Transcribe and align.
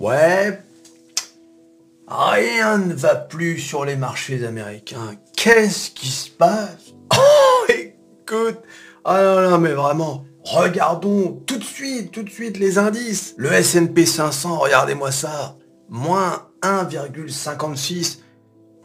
Ouais, 0.00 0.60
rien 2.06 2.78
ne 2.78 2.94
va 2.94 3.16
plus 3.16 3.58
sur 3.58 3.84
les 3.84 3.96
marchés 3.96 4.46
américains. 4.46 5.16
Qu'est-ce 5.36 5.90
qui 5.90 6.08
se 6.08 6.30
passe? 6.30 6.94
Oh, 7.20 7.64
écoute 7.68 8.58
Ah 9.04 9.20
non, 9.22 9.50
non, 9.50 9.58
mais 9.58 9.72
vraiment, 9.72 10.24
regardons 10.44 11.42
tout 11.46 11.56
de 11.56 11.64
suite, 11.64 12.12
tout 12.12 12.22
de 12.22 12.30
suite 12.30 12.58
les 12.58 12.78
indices. 12.78 13.34
Le 13.38 13.52
S&P 13.52 14.06
500, 14.06 14.58
regardez-moi 14.58 15.10
ça, 15.10 15.56
moins 15.88 16.46
1,56. 16.62 18.20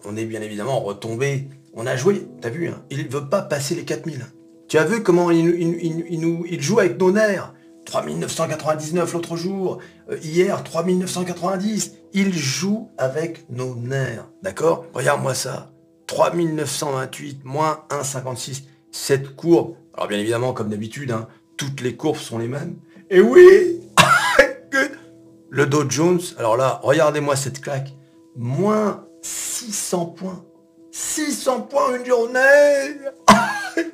On 0.05 0.17
est 0.17 0.25
bien 0.25 0.41
évidemment 0.41 0.79
retombé. 0.79 1.47
On 1.75 1.85
a 1.85 1.95
joué, 1.95 2.27
t'as 2.41 2.49
vu, 2.49 2.69
hein, 2.69 2.81
il 2.89 3.05
ne 3.05 3.09
veut 3.09 3.29
pas 3.29 3.43
passer 3.43 3.75
les 3.75 3.83
4000. 3.83 4.25
Tu 4.67 4.79
as 4.79 4.85
vu 4.85 5.03
comment 5.03 5.29
il, 5.29 6.61
joue 6.61 6.79
avec 6.79 6.99
nos 6.99 7.11
nerfs 7.11 7.53
3999 7.85 9.13
l'autre 9.13 9.35
jour, 9.35 9.79
euh, 10.09 10.17
hier 10.21 10.63
3990. 10.63 11.93
Il 12.13 12.33
joue 12.33 12.89
avec 12.97 13.49
nos 13.49 13.75
nerfs, 13.75 14.29
d'accord? 14.41 14.85
Regarde-moi 14.93 15.33
ça. 15.33 15.71
3928 16.07 17.43
moins 17.43 17.85
1,56. 17.89 18.63
Cette 18.91 19.35
courbe, 19.35 19.75
alors 19.93 20.07
bien 20.07 20.19
évidemment, 20.19 20.53
comme 20.53 20.69
d'habitude, 20.69 21.11
hein, 21.11 21.27
toutes 21.57 21.81
les 21.81 21.95
courbes 21.95 22.17
sont 22.17 22.37
les 22.37 22.47
mêmes. 22.47 22.75
Et 23.09 23.21
oui 23.21 23.81
Le 25.49 25.65
Dow 25.65 25.89
Jones, 25.89 26.21
alors 26.37 26.57
là, 26.57 26.79
regardez-moi 26.83 27.35
cette 27.35 27.61
claque. 27.61 27.93
Moins 28.35 29.05
600 29.21 30.05
points. 30.07 30.43
600 30.91 31.61
points 31.61 31.97
une 31.97 32.05
journée 32.05 32.97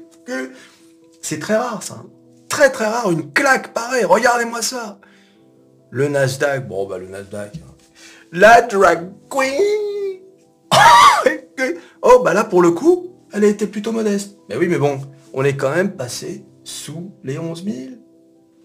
C'est 1.22 1.40
très 1.40 1.56
rare 1.56 1.84
ça. 1.84 2.04
Hein. 2.66 2.70
Très 2.70 2.86
rare, 2.86 3.12
une 3.12 3.32
claque 3.32 3.74
pareille. 3.74 4.06
Regardez-moi 4.06 4.62
ça. 4.62 5.00
Le 5.92 6.08
Nasdaq, 6.08 6.68
bon 6.68 6.88
bah 6.88 6.98
le 6.98 7.08
Nasdaq. 7.08 7.56
hein. 7.56 7.74
La 8.32 8.62
drag 8.62 9.10
queen. 9.30 10.20
oh 12.02 12.22
bah 12.24 12.34
là 12.34 12.44
pour 12.44 12.62
le 12.62 12.72
coup, 12.72 13.08
elle 13.34 13.44
été 13.44 13.68
plutôt 13.68 13.92
modeste. 13.92 14.38
Mais 14.50 14.56
oui 14.56 14.68
mais 14.68 14.78
bon, 14.78 15.00
on 15.34 15.44
est 15.44 15.56
quand 15.56 15.74
même 15.74 15.96
passé 15.96 16.46
sous 16.64 17.12
les 17.24 17.40
11 17.40 17.64
000. 17.64 17.78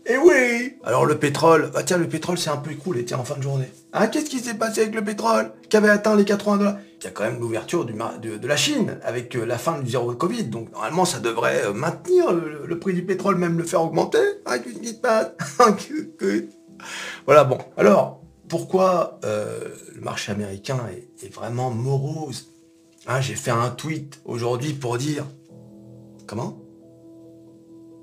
Et 0.06 0.19
oui 0.19 0.76
Alors 0.84 1.06
le 1.06 1.19
pétrole, 1.19 1.70
bah 1.72 1.82
tiens 1.82 1.97
le 1.97 2.08
pétrole 2.08 2.36
c'est 2.36 2.50
un 2.50 2.58
peu 2.58 2.72
écroulé, 2.72 3.04
tiens 3.06 3.19
en 3.19 3.24
fin 3.24 3.36
de 3.36 3.42
journée. 3.42 3.72
Ah 3.92 4.06
qu'est-ce 4.06 4.28
qui 4.28 4.41
s'est 4.41 4.54
passé 4.54 4.82
avec 4.82 4.94
le 4.94 5.02
pétrole 5.02 5.52
Qui 5.70 5.78
avait 5.78 5.88
atteint 5.88 6.14
les 6.14 6.24
80 6.26 6.56
dollars? 6.58 6.76
Y 7.05 7.08
a 7.08 7.10
quand 7.10 7.24
même 7.24 7.41
l'ouverture 7.41 7.84
de, 7.84 8.36
de 8.36 8.47
la 8.47 8.56
Chine 8.56 8.98
avec 9.02 9.36
euh, 9.36 9.44
la 9.44 9.58
fin 9.58 9.78
du 9.80 9.91
zéro 9.91 10.12
Covid. 10.14 10.44
Donc 10.44 10.72
normalement 10.72 11.05
ça 11.05 11.20
devrait 11.20 11.66
euh, 11.66 11.72
maintenir 11.72 12.33
le, 12.33 12.78
prix 12.78 12.94
du 12.94 13.05
pétrole, 13.05 13.36
même 13.36 13.58
le 13.58 13.64
faire 13.64 13.83
augmenter. 13.83 14.19
Ah 14.47 14.56
Voilà 17.27 17.44
bon. 17.44 17.58
Alors 17.77 18.22
pourquoi 18.48 19.19
euh, 19.25 19.69
le 19.94 20.00
marché 20.00 20.32
américain 20.32 20.80
est, 20.91 21.27
est 21.27 21.34
vraiment 21.34 21.70
morose? 21.70 22.50
Hein, 23.06 23.20
J'ai 23.20 23.34
fait 23.34 23.50
un 23.50 23.70
tweet 23.70 24.20
aujourd'hui 24.25 24.72
pour 24.72 24.97
dire 24.98 25.27
comment? 26.27 26.58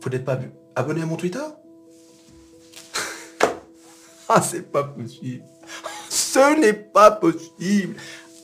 Vous 0.02 0.10
n'êtes 0.10 0.26
pas 0.26 0.40
abonné 0.76 1.02
à 1.02 1.06
mon 1.06 1.16
Twitter? 1.18 1.40
Ah, 4.34 4.42
c'est 4.42 4.72
pas 4.72 4.86
possible. 4.86 5.44
Ce 6.10 6.58
n'est 6.58 6.72
pas 6.72 7.12
possible. 7.12 7.96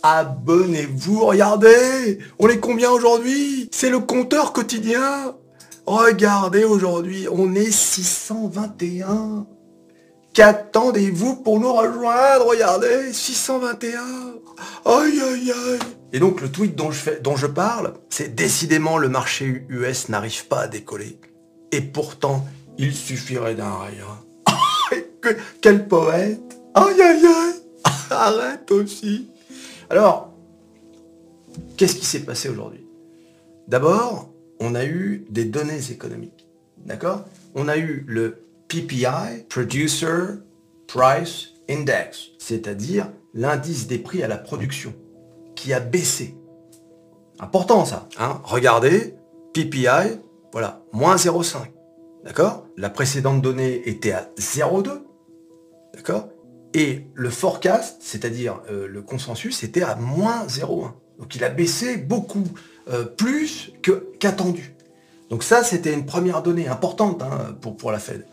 Abonnez-vous, 0.03 1.25
regardez. 1.25 2.19
On 2.39 2.47
est 2.49 2.59
combien 2.59 2.91
aujourd'hui? 2.91 3.69
C'est 3.71 3.89
le 3.89 3.99
compteur 3.99 4.53
quotidien. 4.53 5.35
Regardez 5.85 6.63
aujourd'hui, 6.65 7.27
on 7.31 7.55
est 7.55 7.71
621. 7.71 9.45
Qu'attendez-vous 10.33 11.37
pour 11.37 11.59
nous 11.59 11.73
rejoindre? 11.73 12.45
Regardez, 12.47 13.11
621. 13.11 13.99
Aïe, 14.85 15.21
aïe, 15.21 15.51
aïe. 15.51 15.79
Et 16.13 16.19
donc 16.19 16.41
le 16.41 16.49
tweet 16.51 16.75
dont 16.75 16.91
je, 16.91 16.99
fais, 16.99 17.19
dont 17.19 17.35
je 17.35 17.47
parle, 17.47 17.93
c'est 18.09 18.35
décidément 18.35 18.97
le 18.97 19.09
marché 19.09 19.65
US 19.69 20.09
n'arrive 20.09 20.47
pas 20.47 20.61
à 20.61 20.67
décoller. 20.67 21.19
Et 21.71 21.81
pourtant, 21.81 22.45
il 22.77 22.93
suffirait 22.93 23.55
d'un 23.55 23.77
rien. 23.79 24.05
Que- 25.21 25.35
quel 25.61 25.87
poète 25.87 26.59
Aïe 26.75 27.01
aïe 27.01 27.25
aïe 27.25 27.55
Arrête 28.11 28.71
aussi 28.71 29.29
Alors, 29.89 30.33
qu'est-ce 31.77 31.95
qui 31.95 32.05
s'est 32.05 32.23
passé 32.23 32.49
aujourd'hui? 32.49 32.85
D'abord, 33.67 34.29
on 34.59 34.75
a 34.75 34.85
eu 34.85 35.25
des 35.29 35.45
données 35.45 35.91
économiques. 35.91 36.47
D'accord? 36.85 37.25
On 37.55 37.67
a 37.67 37.77
eu 37.77 38.03
le 38.07 38.43
PPI, 38.67 39.45
Producer 39.49 40.39
Price 40.87 41.49
Index, 41.69 42.29
c'est-à-dire 42.39 43.09
l'indice 43.33 43.87
des 43.87 43.97
prix 43.97 44.23
à 44.23 44.27
la 44.27 44.37
production, 44.37 44.93
qui 45.55 45.73
a 45.73 45.79
baissé. 45.79 46.35
Important 47.39 47.85
ça. 47.85 48.07
Hein? 48.19 48.41
Regardez, 48.43 49.15
PPI, 49.53 50.19
voilà, 50.51 50.81
moins 50.91 51.15
0,5. 51.15 51.59
D'accord? 52.23 52.65
La 52.77 52.89
précédente 52.89 53.41
donnée 53.41 53.87
était 53.87 54.11
à 54.11 54.29
0,2. 54.37 55.01
D'accord? 55.93 56.29
Et 56.73 57.07
le 57.13 57.29
forecast, 57.29 57.97
c'est-à-dire 58.01 58.61
euh, 58.69 58.87
le 58.87 59.01
consensus, 59.01 59.63
était 59.63 59.83
à 59.83 59.95
moins 59.95 60.45
0,1. 60.47 60.91
Donc 61.19 61.35
il 61.35 61.43
a 61.43 61.49
baissé 61.49 61.97
beaucoup 61.97 62.43
euh, 62.89 63.03
plus 63.03 63.73
qu'attendu. 64.19 64.75
Donc 65.29 65.43
ça, 65.43 65.63
c'était 65.63 65.93
une 65.93 66.05
première 66.05 66.41
donnée 66.41 66.67
importante 66.67 67.21
hein, 67.21 67.57
pour, 67.61 67.91
la 67.91 67.99
Fed, 67.99 68.25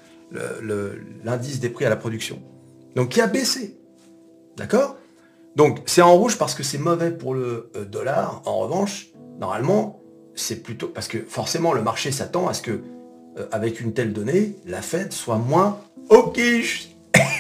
l'indice 1.25 1.61
des 1.61 1.69
prix 1.69 1.85
à 1.85 1.89
la 1.89 1.97
production. 1.97 2.41
Donc 2.95 3.11
qui 3.11 3.21
a 3.21 3.27
baissé. 3.27 3.77
D'accord? 4.57 4.97
Donc 5.57 5.81
c'est 5.87 6.03
en 6.03 6.15
rouge 6.15 6.39
parce 6.39 6.55
que 6.55 6.63
c'est 6.63 6.79
mauvais 6.79 7.11
pour 7.11 7.35
le 7.35 7.71
euh, 7.77 7.85
dollar. 7.85 8.43
En 8.45 8.59
revanche, 8.59 9.09
normalement, 9.41 10.01
c'est 10.35 10.63
plutôt 10.63 10.89
parce 10.89 11.09
que 11.09 11.19
forcément 11.19 11.73
le 11.73 11.83
marché 11.83 12.13
s'attend 12.13 12.49
à 12.49 12.55
ce 12.55 12.63
que 12.63 12.81
avec 13.51 13.81
une 13.81 13.93
telle 13.93 14.13
donnée, 14.13 14.55
la 14.65 14.81
Fed 14.81 15.13
soit 15.13 15.39
moins 15.39 15.81
quiche. 16.33 16.94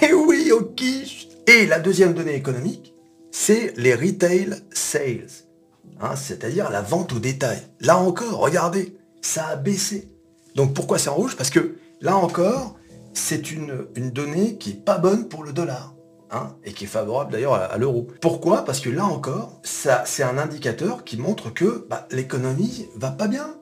Et 0.07 0.13
oui, 0.13 0.53
au 0.53 0.63
quiche. 0.63 1.29
Et 1.47 1.67
la 1.67 1.79
deuxième 1.79 2.15
donnée 2.15 2.35
économique, 2.35 2.95
c'est 3.31 3.73
les 3.77 3.95
retail 3.95 4.57
sales, 4.73 5.27
Hein, 6.01 6.17
c'est-à-dire 6.17 6.71
la 6.71 6.83
vente 6.83 7.13
au 7.13 7.19
détail. 7.21 7.59
Là 7.81 7.97
encore, 7.99 8.39
regardez, 8.41 8.97
ça 9.23 9.47
a 9.47 9.57
baissé. 9.57 10.11
Donc 10.57 10.75
pourquoi 10.75 10.99
c'est 10.99 11.09
en 11.09 11.15
rouge? 11.15 11.37
Parce 11.37 11.51
que 11.51 11.77
là 12.01 12.17
encore, 12.17 12.77
c'est 13.13 13.53
une, 13.53 13.87
une 13.95 14.11
donnée 14.11 14.59
qui 14.59 14.71
est 14.71 14.85
pas 14.85 14.99
bonne 14.99 15.29
pour 15.29 15.45
le 15.45 15.53
dollar. 15.53 15.95
hein, 16.31 16.57
et 16.65 16.73
qui 16.73 16.85
est 16.85 16.89
favorable 16.89 17.33
d'ailleurs 17.33 17.55
à, 17.55 17.65
à 17.65 17.79
l'euro. 17.79 18.09
Pourquoi? 18.21 18.65
Parce 18.65 18.81
que 18.81 18.91
là 18.91 19.05
encore, 19.05 19.61
ça, 19.63 20.03
c'est 20.07 20.23
un 20.23 20.37
indicateur 20.39 21.05
qui 21.05 21.17
montre 21.17 21.53
que 21.53 21.87
bah, 21.89 22.07
l'économie 22.11 22.89
va 22.97 23.11
pas 23.11 23.29
bien. 23.29 23.55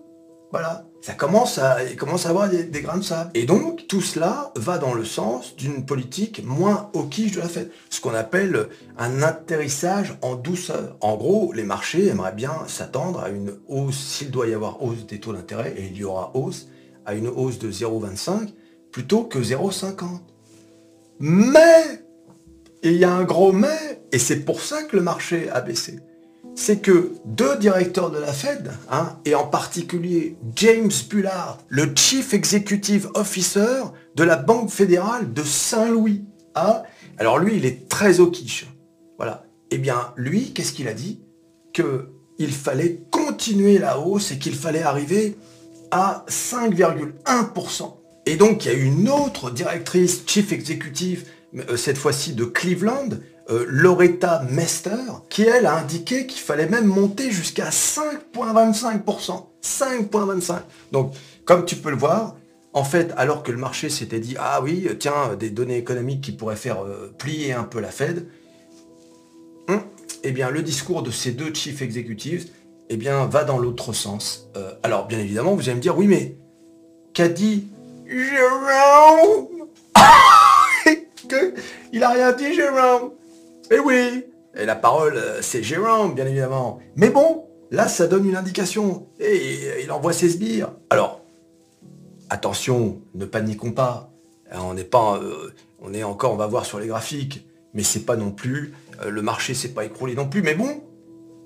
Voilà. 0.50 0.86
Ça 1.02 1.14
commence 1.14 1.58
à, 1.58 1.78
avoir 2.26 2.48
des, 2.48 2.80
grains 2.80 2.98
de 2.98 3.02
sable. 3.02 3.32
Et 3.34 3.44
donc, 3.44 3.88
tout 3.88 4.00
cela 4.00 4.52
va 4.54 4.78
dans 4.78 4.94
le 4.94 5.04
sens 5.04 5.56
d'une 5.56 5.84
politique 5.84 6.44
moins 6.44 6.90
au 6.92 7.02
quiche 7.02 7.32
de 7.32 7.40
la 7.40 7.48
Fed. 7.48 7.72
Ce 7.90 8.00
qu'on 8.00 8.14
appelle 8.14 8.68
un 8.98 9.20
atterrissage 9.20 10.16
en 10.22 10.36
douceur. 10.36 10.96
En 11.00 11.16
gros, 11.16 11.52
les 11.52 11.64
marchés 11.64 12.06
aimeraient 12.06 12.32
bien 12.32 12.54
s'attendre 12.68 13.18
à 13.18 13.30
une 13.30 13.52
hausse, 13.66 13.98
s'il 13.98 14.30
doit 14.30 14.46
y 14.46 14.54
avoir 14.54 14.80
hausse 14.80 15.04
des 15.04 15.18
taux 15.18 15.32
d'intérêt, 15.32 15.74
et 15.76 15.86
il 15.86 15.96
y 15.96 16.04
aura 16.04 16.30
hausse, 16.34 16.68
à 17.04 17.14
une 17.14 17.26
hausse 17.26 17.58
de 17.58 17.72
0,25 17.72 18.52
plutôt 18.92 19.24
que 19.24 19.40
0,50. 19.40 20.20
Mais, 21.18 22.04
il 22.84 22.92
y 22.92 23.02
a 23.02 23.12
un 23.12 23.24
gros 23.24 23.50
mais, 23.50 24.04
et 24.12 24.20
c'est 24.20 24.44
pour 24.44 24.60
ça 24.60 24.84
que 24.84 24.94
le 24.94 25.02
marché 25.02 25.50
a 25.50 25.62
baissé 25.62 25.98
c'est 26.54 26.80
que 26.80 27.12
deux 27.24 27.56
directeurs 27.58 28.10
de 28.10 28.18
la 28.18 28.32
Fed, 28.32 28.70
hein, 28.90 29.16
et 29.24 29.34
en 29.34 29.46
particulier 29.46 30.36
James 30.56 30.90
Bullard, 31.08 31.58
le 31.68 31.92
Chief 31.96 32.34
Executive 32.34 33.08
Officer 33.14 33.82
de 34.14 34.24
la 34.24 34.36
Banque 34.36 34.70
fédérale 34.70 35.32
de 35.32 35.42
Saint-Louis. 35.42 36.24
hein. 36.54 36.82
alors 37.18 37.38
lui, 37.38 37.56
il 37.56 37.66
est 37.66 37.88
très 37.88 38.20
au 38.20 38.28
quiche. 38.30 38.66
Voilà. 39.16 39.44
Eh 39.70 39.78
bien, 39.78 40.12
lui, 40.16 40.52
qu'est-ce 40.52 40.72
qu'il 40.72 40.88
a 40.88 40.94
dit? 40.94 41.20
Qu'il 41.72 42.52
fallait 42.52 43.00
continuer 43.10 43.78
la 43.78 43.98
hausse 43.98 44.32
et 44.32 44.38
qu'il 44.38 44.54
fallait 44.54 44.82
arriver 44.82 45.36
à 45.90 46.24
5,1%. 46.28 47.94
Et 48.26 48.36
donc, 48.36 48.64
il 48.64 48.72
y 48.72 48.74
a 48.74 48.78
une 48.78 49.08
autre 49.08 49.50
directrice, 49.50 50.22
Chief 50.26 50.52
Executive, 50.52 51.24
euh, 51.68 51.76
cette 51.76 51.98
fois-ci 51.98 52.34
de 52.34 52.44
Cleveland, 52.44 53.08
euh, 53.52 53.66
Loretta 53.68 54.42
Mester, 54.50 54.96
qui 55.28 55.42
elle 55.42 55.66
a 55.66 55.76
indiqué 55.76 56.26
qu'il 56.26 56.40
fallait 56.40 56.68
même 56.68 56.86
monter 56.86 57.30
jusqu'à 57.30 57.68
5,25%. 57.68 59.46
5,25%. 59.62 60.60
Donc, 60.90 61.12
comme 61.44 61.64
tu 61.66 61.76
peux 61.76 61.90
le 61.90 61.96
voir, 61.96 62.36
en 62.72 62.84
fait, 62.84 63.12
alors 63.16 63.42
que 63.42 63.52
le 63.52 63.58
marché 63.58 63.90
s'était 63.90 64.20
dit, 64.20 64.36
ah 64.38 64.62
oui, 64.62 64.88
tiens, 64.98 65.36
des 65.38 65.50
données 65.50 65.76
économiques 65.76 66.22
qui 66.22 66.32
pourraient 66.32 66.56
faire 66.56 66.82
euh, 66.82 67.12
plier 67.18 67.52
un 67.52 67.64
peu 67.64 67.80
la 67.80 67.90
Fed, 67.90 68.26
hum, 69.68 69.82
eh 70.22 70.32
bien, 70.32 70.50
le 70.50 70.62
discours 70.62 71.02
de 71.02 71.10
ces 71.10 71.32
deux 71.32 71.52
chief 71.52 71.82
executives, 71.82 72.48
eh 72.88 72.96
bien, 72.96 73.26
va 73.26 73.44
dans 73.44 73.58
l'autre 73.58 73.92
sens. 73.92 74.48
Euh, 74.56 74.72
alors, 74.82 75.06
bien 75.06 75.18
évidemment, 75.18 75.54
vous 75.54 75.68
allez 75.68 75.76
me 75.76 75.82
dire, 75.82 75.98
oui, 75.98 76.06
mais 76.06 76.36
qu'a 77.12 77.28
dit 77.28 77.68
Jérôme? 78.06 79.48
Il 81.92 82.02
a 82.02 82.10
rien 82.10 82.32
dit, 82.32 82.54
Jérôme? 82.54 83.12
Eh 83.74 83.78
oui. 83.78 84.26
Et 84.54 84.66
la 84.66 84.76
parole, 84.76 85.16
euh, 85.16 85.40
c'est 85.40 85.62
Jérôme, 85.62 86.14
bien 86.14 86.26
évidemment. 86.26 86.78
Mais 86.94 87.08
bon, 87.08 87.46
là, 87.70 87.88
ça 87.88 88.06
donne 88.06 88.28
une 88.28 88.36
indication. 88.36 89.06
Et 89.18 89.82
il 89.82 89.90
envoie 89.90 90.12
ses 90.12 90.28
sbires. 90.28 90.72
Alors, 90.90 91.22
attention, 92.28 93.00
ne 93.14 93.24
paniquons 93.24 93.72
pas. 93.72 94.12
On 94.52 94.74
n'est 94.74 94.84
pas, 94.84 95.18
euh, 95.22 95.54
on 95.80 95.94
est 95.94 96.02
encore, 96.02 96.34
on 96.34 96.36
va 96.36 96.46
voir 96.46 96.66
sur 96.66 96.78
les 96.78 96.86
graphiques, 96.86 97.46
mais 97.72 97.82
c'est 97.82 98.04
pas 98.04 98.16
non 98.16 98.30
plus, 98.30 98.74
euh, 99.02 99.08
le 99.08 99.22
marché 99.22 99.54
s'est 99.54 99.70
pas 99.70 99.86
écroulé 99.86 100.14
non 100.14 100.28
plus. 100.28 100.42
Mais 100.42 100.54
bon, 100.54 100.82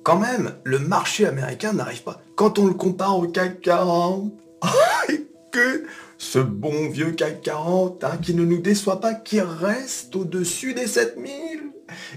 quand 0.02 0.18
même, 0.18 0.54
le 0.64 0.80
marché 0.80 1.26
américain 1.26 1.72
n'arrive 1.74 2.02
pas. 2.02 2.20
Quand 2.34 2.58
on 2.58 2.66
le 2.66 2.74
compare 2.74 3.16
au 3.16 3.28
CAC 3.28 3.60
40, 3.60 4.32
que 5.52 5.84
ce 6.18 6.40
bon 6.40 6.88
vieux 6.88 7.12
CAC 7.12 7.42
40, 7.42 8.02
hein, 8.02 8.18
qui 8.20 8.34
ne 8.34 8.44
nous 8.44 8.58
déçoit 8.58 9.00
pas, 9.00 9.14
qui 9.14 9.40
reste 9.40 10.16
au-dessus 10.16 10.74
des 10.74 10.88
7000. 10.88 11.55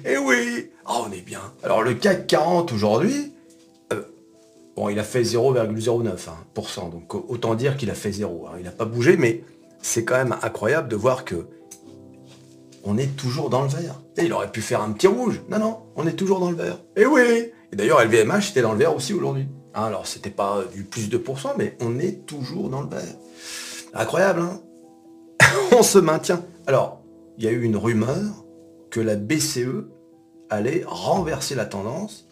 Eh 0.05 0.17
oui, 0.17 0.71
oh, 0.87 1.05
on 1.07 1.11
est 1.11 1.21
bien. 1.21 1.41
Alors 1.63 1.83
le 1.83 1.93
CAC 1.93 2.27
40 2.27 2.71
aujourd'hui, 2.73 3.33
euh, 3.93 4.01
bon, 4.75 4.89
il 4.89 4.99
a 4.99 5.03
fait 5.03 5.21
0,09%, 5.21 6.29
hein, 6.29 6.89
donc 6.91 7.13
autant 7.15 7.55
dire 7.55 7.77
qu'il 7.77 7.89
a 7.89 7.95
fait 7.95 8.11
0. 8.11 8.47
Hein. 8.47 8.55
Il 8.57 8.65
n'a 8.65 8.71
pas 8.71 8.85
bougé, 8.85 9.17
mais 9.17 9.43
c'est 9.81 10.03
quand 10.03 10.15
même 10.15 10.35
incroyable 10.41 10.87
de 10.87 10.95
voir 10.95 11.25
que 11.25 11.47
on 12.83 12.97
est 12.97 13.15
toujours 13.15 13.49
dans 13.49 13.63
le 13.63 13.67
vert. 13.67 14.01
Et 14.17 14.25
il 14.25 14.33
aurait 14.33 14.51
pu 14.51 14.61
faire 14.61 14.81
un 14.81 14.91
petit 14.91 15.07
rouge. 15.07 15.41
Non, 15.49 15.59
non, 15.59 15.77
on 15.95 16.07
est 16.07 16.13
toujours 16.13 16.39
dans 16.39 16.49
le 16.49 16.55
vert. 16.55 16.79
Eh 16.95 17.05
oui 17.05 17.51
Et 17.71 17.75
d'ailleurs, 17.75 18.03
LVMH 18.03 18.51
était 18.51 18.61
dans 18.61 18.71
le 18.71 18.79
vert 18.79 18.95
aussi 18.95 19.13
aujourd'hui. 19.13 19.47
alors, 19.73 20.07
c'était 20.07 20.29
pas 20.29 20.63
du 20.73 20.83
plus 20.83 21.09
de 21.09 21.17
2%, 21.17 21.51
mais 21.57 21.75
on 21.81 21.99
est 21.99 22.25
toujours 22.25 22.69
dans 22.69 22.81
le 22.81 22.89
vert. 22.89 23.15
Incroyable, 23.93 24.41
hein 24.41 24.61
On 25.77 25.83
se 25.83 25.99
maintient. 25.99 26.41
Alors, 26.67 27.01
il 27.37 27.43
y 27.43 27.47
a 27.47 27.51
eu 27.51 27.63
une 27.63 27.77
rumeur 27.77 28.45
que 28.89 28.99
la 28.99 29.15
BCE 29.15 29.85
allait 30.49 30.83
renverser 30.85 31.55
la 31.55 31.65
tendance 31.65 32.27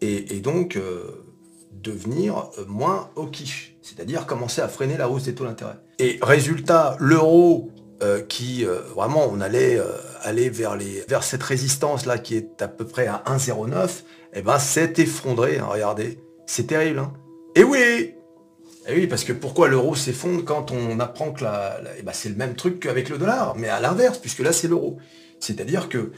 et, 0.00 0.40
donc 0.40 0.76
euh, 0.76 1.24
devenir 1.72 2.50
euh, 2.58 2.64
moins 2.66 3.10
au 3.16 3.26
quiche, 3.26 3.76
c'est-à-dire 3.82 4.26
commencer 4.26 4.60
à 4.60 4.68
freiner 4.68 4.96
la 4.96 5.08
hausse 5.08 5.24
des 5.24 5.34
taux 5.34 5.44
d'intérêt. 5.44 5.76
Et 5.98 6.18
résultat, 6.22 6.96
l'euro 7.00 7.70
euh, 8.02 8.22
qui 8.22 8.64
vraiment 8.94 9.28
on 9.28 9.40
allait 9.40 9.80
aller 10.22 10.50
vers, 10.50 10.76
cette 11.22 11.42
résistance 11.42 12.06
là 12.06 12.18
qui 12.18 12.36
est 12.36 12.62
à 12.62 12.68
peu 12.68 12.86
près 12.86 13.08
à 13.08 13.24
1,09, 13.26 13.86
et 13.88 13.90
eh 14.34 14.42
ben 14.42 14.58
s'est 14.58 14.92
effondré, 14.98 15.58
hein, 15.58 15.66
regardez, 15.68 16.20
c'est 16.46 16.68
terrible. 16.68 17.00
Hein 17.00 17.12
et 17.56 17.64
oui, 17.64 18.14
et 18.88 18.94
oui, 18.94 19.06
parce 19.06 19.24
que 19.24 19.32
pourquoi 19.32 19.68
l'euro 19.68 19.94
s'effondre 19.94 20.44
quand 20.44 20.70
on 20.70 20.98
apprend 21.00 21.32
que 21.32 21.44
la, 21.44 21.78
eh 21.98 22.02
ben, 22.02 22.12
c'est 22.14 22.30
le 22.30 22.36
même 22.36 22.54
truc 22.54 22.80
qu'avec 22.80 23.10
le 23.10 23.18
dollar, 23.18 23.54
mais 23.56 23.68
à 23.68 23.80
l'inverse, 23.80 24.18
puisque 24.18 24.38
là 24.38 24.52
c'est 24.52 24.68
l'euro. 24.68 24.98
C'est-à-dire 25.40 25.88
que 25.88 26.12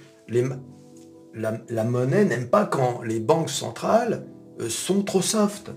la, 1.35 1.85
monnaie 1.85 2.25
n'aime 2.25 2.49
pas 2.49 2.67
quand 2.67 3.03
les 3.03 3.21
banques 3.21 3.51
centrales 3.51 4.27
euh, 4.61 4.69
sont 4.69 5.03
trop 5.03 5.23
soft. 5.23 5.71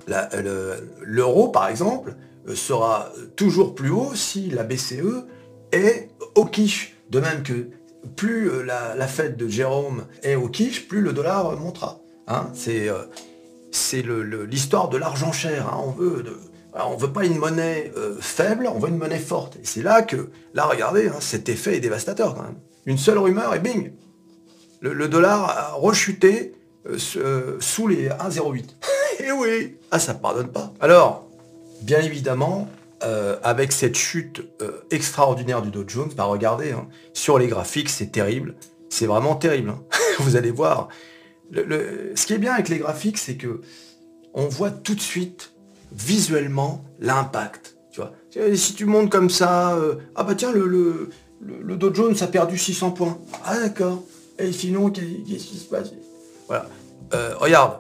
L'euro, 1.02 1.50
par 1.50 1.68
exemple, 1.68 2.16
euh, 2.48 2.56
sera 2.56 3.12
toujours 3.36 3.76
plus 3.76 3.90
haut 3.90 4.14
si 4.16 4.50
la 4.50 4.64
BCE 4.64 5.26
est 5.72 6.10
au 6.36 6.46
quiche. 6.46 6.96
De 7.10 7.20
même 7.20 7.44
que 7.44 7.70
plus 8.16 8.50
euh, 8.50 8.64
la, 8.64 9.08
fête 9.08 9.38
de 9.38 9.48
Jérôme 9.48 10.06
est 10.24 10.36
au 10.36 10.48
quiche, 10.48 10.88
plus 10.88 11.02
le 11.02 11.14
dollar 11.14 11.58
montera. 11.60 12.00
Hein. 12.28 12.48
c'est 12.54 14.02
l'histoire 14.02 14.90
de 14.90 14.98
l'argent 14.98 15.32
cher. 15.32 15.68
Hein. 15.68 15.82
On 15.86 15.92
veut 15.92 16.24
veut 16.98 17.12
pas 17.12 17.26
une 17.26 17.38
monnaie 17.38 17.92
faible, 18.20 18.70
on 18.74 18.80
veut 18.80 18.90
une 18.90 18.98
monnaie 18.98 19.20
forte. 19.20 19.58
Et 19.58 19.66
c'est 19.66 19.84
là 19.84 20.02
que, 20.02 20.30
là 20.54 20.66
regardez, 20.66 21.08
hein, 21.08 21.18
cet 21.20 21.50
effet 21.50 21.76
est 21.78 21.80
dévastateur 21.82 22.34
quand 22.34 22.44
même. 22.44 22.58
Une 22.86 22.98
seule 22.98 23.18
rumeur 23.18 23.54
et 23.56 23.60
bing 23.60 23.94
Le, 24.82 25.08
dollar 25.08 25.50
a 25.50 25.72
rechuté 25.74 26.54
euh, 26.88 26.98
euh, 27.18 27.58
sous 27.60 27.88
les 27.88 28.10
1,08. 28.10 28.60
et 28.60 28.66
eh 29.28 29.32
oui 29.32 29.78
Ah 29.92 30.00
ça 30.00 30.14
pardonne 30.14 30.50
pas. 30.50 30.74
Alors, 30.80 31.28
bien 31.82 32.00
évidemment, 32.02 32.70
avec 33.44 33.74
cette 33.74 33.98
chute 33.98 34.42
extraordinaire 34.90 35.62
du 35.62 35.72
Dow 35.72 35.84
Jones, 35.86 36.12
bah 36.16 36.24
regardez, 36.24 36.72
hein, 36.72 36.88
sur 37.12 37.38
les 37.38 37.48
graphiques, 37.48 37.90
c'est 37.90 38.14
terrible. 38.14 38.56
C'est 38.90 39.08
vraiment 39.08 39.36
terrible. 39.36 39.72
Hein. 39.72 39.84
Vous 40.20 40.38
allez 40.38 40.52
voir. 40.52 40.88
ce 41.54 42.26
qui 42.26 42.34
est 42.34 42.38
bien 42.38 42.54
avec 42.54 42.70
les 42.70 42.78
graphiques, 42.78 43.18
c'est 43.18 43.36
que 43.36 43.60
on 44.34 44.48
voit 44.48 44.72
tout 44.72 44.96
de 44.96 45.02
suite 45.02 45.54
visuellement 45.92 46.84
l'impact. 47.00 47.78
Tu 47.92 48.02
vois. 48.02 48.14
Si 48.56 48.74
tu 48.74 48.86
montes 48.86 49.12
comme 49.12 49.30
ça, 49.30 49.76
euh, 49.76 49.96
ah 50.16 50.24
bah 50.24 50.34
tiens, 50.36 50.52
le, 50.52 50.68
le, 50.68 51.10
le, 51.46 51.76
Dow 51.76 51.94
Jones 51.94 52.16
a 52.22 52.28
perdu 52.28 52.58
600 52.58 52.92
points. 52.92 53.18
Ah 53.46 53.60
d'accord. 53.60 54.04
Et 54.40 54.52
sinon, 54.52 54.90
qu'est-ce 54.90 55.46
qui 55.46 55.58
se 55.58 55.66
passe? 55.66 55.92
Voilà. 56.48 56.68
Euh, 57.14 57.36
regarde. 57.38 57.80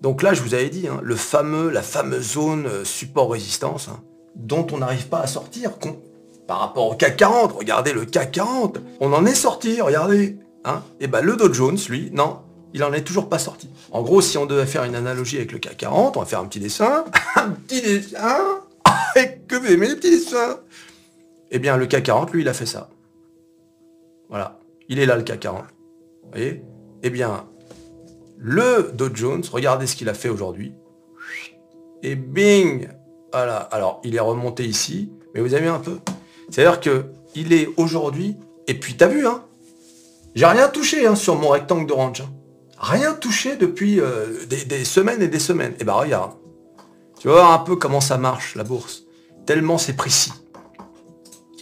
Donc 0.00 0.22
là, 0.22 0.34
je 0.34 0.42
vous 0.42 0.54
avais 0.54 0.68
dit, 0.68 0.86
hein, 0.86 1.00
le 1.02 1.16
fameux, 1.16 1.70
la 1.70 1.82
fameuse 1.82 2.34
zone 2.34 2.66
euh, 2.66 2.84
support-résistance, 2.84 3.88
hein, 3.88 4.00
dont 4.36 4.66
on 4.72 4.78
n'arrive 4.78 5.08
pas 5.08 5.20
à 5.20 5.26
sortir 5.26 5.72
par 6.46 6.60
rapport 6.60 6.88
au 6.88 6.94
CAC 6.94 7.16
40. 7.16 7.52
Regardez 7.52 7.92
le 7.92 8.04
CAC 8.04 8.32
40. 8.32 8.78
On 9.00 9.12
en 9.12 9.26
est 9.26 9.34
sorti, 9.34 9.80
regardez. 9.80 10.38
Hein. 10.64 10.82
Et 11.00 11.08
ben 11.08 11.20
le 11.20 11.36
Dow 11.36 11.52
Jones, 11.52 11.78
lui, 11.88 12.10
non, 12.12 12.38
il 12.74 12.84
en 12.84 12.92
est 12.92 13.02
toujours 13.02 13.28
pas 13.28 13.38
sorti. 13.38 13.68
En 13.90 14.02
gros, 14.02 14.20
si 14.20 14.38
on 14.38 14.46
devait 14.46 14.66
faire 14.66 14.84
une 14.84 14.94
analogie 14.94 15.36
avec 15.36 15.52
le 15.52 15.58
CAC 15.58 15.78
40, 15.78 16.16
on 16.16 16.20
va 16.20 16.26
faire 16.26 16.40
un 16.40 16.46
petit 16.46 16.60
dessin. 16.60 17.04
un 17.36 17.50
petit 17.50 17.82
dessin 17.82 18.38
Que 19.48 19.56
vous 19.56 19.66
aimez 19.66 19.88
les 19.88 19.96
petits 19.96 20.10
dessins 20.10 20.60
Eh 21.50 21.58
bien, 21.58 21.76
le 21.76 21.86
CAC 21.86 22.04
40, 22.04 22.32
lui, 22.32 22.42
il 22.42 22.48
a 22.48 22.54
fait 22.54 22.66
ça. 22.66 22.90
Voilà. 24.28 24.60
Il 24.88 24.98
est 24.98 25.06
là, 25.06 25.16
le 25.16 25.22
CAC 25.22 25.40
40. 25.40 25.62
Vous 25.62 26.30
voyez? 26.30 26.62
Eh 27.02 27.10
bien, 27.10 27.46
le 28.36 28.92
Dow 28.94 29.08
Jones, 29.14 29.42
regardez 29.50 29.86
ce 29.86 29.96
qu'il 29.96 30.08
a 30.08 30.14
fait 30.14 30.28
aujourd'hui. 30.28 30.74
Et 32.02 32.14
bing 32.14 32.88
Voilà. 33.32 33.56
Alors, 33.56 34.00
il 34.04 34.14
est 34.14 34.20
remonté 34.20 34.64
ici, 34.64 35.10
mais 35.34 35.40
vous 35.40 35.54
avez 35.54 35.64
vu 35.64 35.68
un 35.68 35.80
peu 35.80 35.98
C'est-à-dire 36.50 36.80
que 36.80 37.06
il 37.34 37.52
est 37.52 37.68
aujourd'hui, 37.76 38.36
et 38.66 38.74
puis 38.74 38.96
t'as 38.96 39.08
vu, 39.08 39.26
hein? 39.26 39.44
J'ai 40.34 40.46
rien 40.46 40.68
touché 40.68 41.06
hein, 41.06 41.14
sur 41.14 41.36
mon 41.36 41.48
rectangle 41.48 41.86
d'orange. 41.86 42.20
Hein 42.20 42.32
rien 42.78 43.14
touché 43.14 43.56
depuis 43.56 44.00
euh, 44.00 44.26
des, 44.46 44.84
semaines 44.84 45.22
et 45.22 45.28
des 45.28 45.38
semaines. 45.38 45.74
Eh 45.80 45.84
ben 45.84 45.94
regarde, 45.94 46.32
tu 47.18 47.28
vas 47.28 47.34
voir 47.34 47.52
un 47.52 47.58
peu 47.58 47.76
comment 47.76 48.00
ça 48.00 48.16
marche 48.16 48.54
la 48.54 48.64
bourse. 48.64 49.04
Tellement 49.46 49.78
c'est 49.78 49.94
précis. 49.94 50.32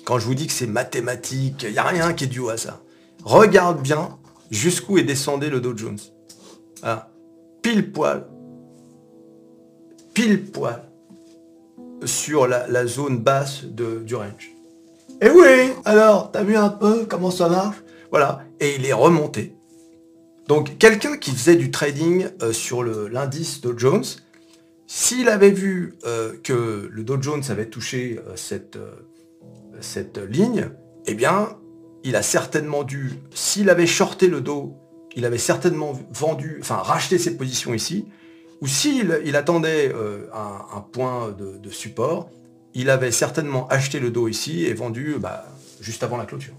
Quand 0.07 0.21
je 0.21 0.27
vous 0.27 0.37
dis 0.37 0.47
que 0.47 0.53
c'est 0.53 0.69
mathématique, 0.69 1.65
il 1.65 1.73
n'y 1.73 1.79
a 1.79 1.83
rien 1.83 2.13
qui 2.13 2.25
est 2.25 2.29
dû 2.29 2.49
à 2.49 2.57
ça. 2.57 2.81
Regarde 3.25 3.83
bien 3.83 4.17
jusqu'où 4.53 4.99
est 4.99 5.03
descendu 5.03 5.51
le 5.51 5.61
Dow 5.61 5.77
Jones. 5.77 5.99
Pile 7.61 7.91
poil. 7.91 8.25
Pile 10.15 10.45
poil. 10.45 10.85
Sur 12.05 12.47
la, 12.47 12.87
zone 12.87 13.19
basse 13.19 13.65
de, 13.65 13.99
du 13.99 14.15
range. 14.15 14.53
Et 15.21 15.29
oui, 15.29 15.73
alors, 15.85 16.31
t'as 16.31 16.45
vu 16.45 16.55
un 16.55 16.69
peu 16.69 17.05
comment 17.07 17.33
ça 17.33 17.49
marche? 17.49 17.79
Voilà. 18.13 18.45
Et 18.61 18.77
il 18.77 18.87
est 18.87 18.93
remonté. 18.93 19.57
Donc 20.47 20.79
quelqu'un 20.79 21.17
qui 21.17 21.33
faisait 21.33 21.57
du 21.57 21.73
trading 21.73 22.29
euh, 22.43 22.53
sur 22.53 22.85
l'indice 22.85 23.61
Dow 23.61 23.77
Jones, 23.77 24.05
s'il 24.87 25.29
avait 25.29 25.51
vu 25.51 25.95
euh, 26.07 26.35
que 26.45 26.89
le 26.93 27.03
Dow 27.03 27.21
Jones 27.21 27.43
avait 27.49 27.67
touché 27.67 28.21
euh, 28.25 28.37
cette, 28.37 28.79
cette 29.81 30.19
ligne, 30.19 30.71
eh 31.07 31.15
bien, 31.15 31.57
il 32.05 32.17
a 32.17 32.23
certainement 32.23 32.85
dû, 32.85 33.21
s'il 33.35 33.71
avait 33.71 33.87
shorté 33.87 34.29
le 34.29 34.41
Dow, 34.41 34.77
il 35.17 35.25
avait 35.25 35.39
certainement 35.39 35.93
vendu, 36.13 36.59
enfin 36.61 36.77
racheté 36.77 37.19
ses 37.19 37.37
positions 37.37 37.75
ici, 37.75 38.07
ou 38.61 38.67
s'il 38.67 39.21
il 39.25 39.37
attendait 39.37 39.93
un, 40.33 40.81
point 40.81 41.35
de, 41.37 41.71
support, 41.71 42.31
il 42.75 42.91
avait 42.91 43.11
certainement 43.11 43.67
acheté 43.69 43.99
le 43.99 44.11
Dow 44.11 44.29
ici 44.29 44.67
et 44.67 44.75
vendu 44.75 45.17
bah, 45.19 45.47
juste 45.81 46.03
avant 46.03 46.17
la 46.17 46.27
clôture. 46.27 46.55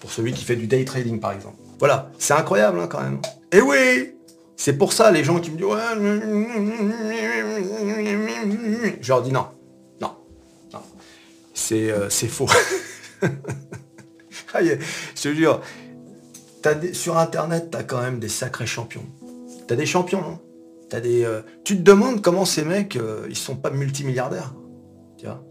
Pour 0.00 0.10
celui 0.10 0.32
qui 0.32 0.44
fait 0.44 0.56
du 0.56 0.66
day 0.66 0.84
trading 0.84 1.20
par 1.20 1.32
exemple. 1.32 1.56
Voilà, 1.78 2.10
c'est 2.18 2.34
incroyable 2.34 2.78
hein, 2.80 2.86
quand 2.86 3.00
même. 3.00 3.20
Et 3.52 3.58
eh 3.58 3.60
oui 3.60 4.12
C'est 4.56 4.76
pour 4.78 4.92
ça 4.92 5.10
les 5.10 5.24
gens 5.24 5.40
qui 5.40 5.50
me 5.50 5.56
disent 5.56 5.66
ouais, 5.66 5.78
je 9.00 9.08
leur 9.08 9.22
dis 9.22 9.32
non. 9.32 9.46
C'est 11.70 11.92
euh, 11.92 12.08
faux. 12.10 12.48
Ah, 14.52 14.60
je 14.64 15.30
te 16.64 16.92
sur 16.92 17.16
internet, 17.16 17.68
t'as 17.70 17.84
quand 17.84 18.02
même 18.02 18.18
des 18.18 18.28
sacrés 18.28 18.66
champions. 18.66 19.06
T'as 19.68 19.76
des 19.76 19.86
champions, 19.86 20.20
non 20.20 20.40
as 20.92 21.00
des, 21.00 21.24
euh, 21.24 21.42
tu 21.62 21.76
te 21.76 21.82
demandes 21.82 22.20
comment 22.20 22.44
ces 22.44 22.64
mecs, 22.64 22.96
euh, 22.96 23.24
ils 23.28 23.36
sont 23.36 23.54
pas 23.54 23.70
multimilliardaires. 23.70 24.52
Tu 25.16 25.26
vois 25.26 25.44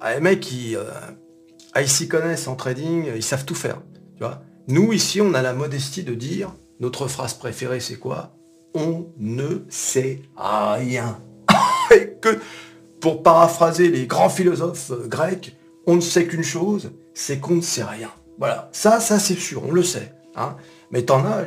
ah, 0.00 0.14
les 0.14 0.20
mecs, 0.20 0.50
ils, 0.50 0.76
ah, 1.72 1.82
ils 1.82 1.88
s'y 1.88 2.08
connaissent 2.08 2.48
en 2.48 2.56
trading, 2.56 3.12
ils 3.14 3.22
savent 3.22 3.44
tout 3.44 3.54
faire. 3.54 3.80
Tu 4.18 4.24
nous, 4.66 4.92
ici, 4.92 5.20
on 5.20 5.32
a 5.34 5.42
la 5.42 5.52
modestie 5.52 6.02
de 6.02 6.14
dire, 6.14 6.52
notre 6.80 7.06
phrase 7.06 7.34
préférée, 7.34 7.78
c'est 7.78 8.00
quoi? 8.00 8.34
On 8.74 9.06
ne 9.16 9.64
sait 9.68 10.22
rien. 10.36 11.20
Et 11.94 12.14
que, 12.20 12.40
pour 13.02 13.24
paraphraser 13.24 13.88
les 13.88 14.06
grands 14.06 14.30
philosophes 14.30 14.92
euh, 14.92 15.08
grecs, 15.08 15.56
on 15.86 15.96
ne 15.96 16.00
sait 16.00 16.26
qu'une 16.26 16.44
chose, 16.44 16.92
c'est 17.12 17.40
qu'on 17.40 17.56
ne 17.56 17.60
sait 17.60 17.82
rien. 17.82 18.10
Voilà, 18.38 18.70
ça, 18.72 19.00
ça 19.00 19.18
c'est 19.18 19.34
sûr, 19.34 19.64
on 19.66 19.72
le 19.72 19.82
sait. 19.82 20.14
Hein. 20.36 20.56
Mais 20.92 21.02
t'en 21.02 21.24
as... 21.26 21.44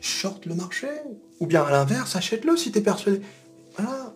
Short 0.00 0.46
le 0.46 0.54
marché. 0.54 0.86
Ou 1.40 1.46
bien 1.46 1.64
à 1.64 1.70
l'inverse, 1.72 2.14
achète-le 2.14 2.56
si 2.56 2.70
t'es 2.70 2.80
persuadé. 2.80 3.20
Voilà. 3.76 4.14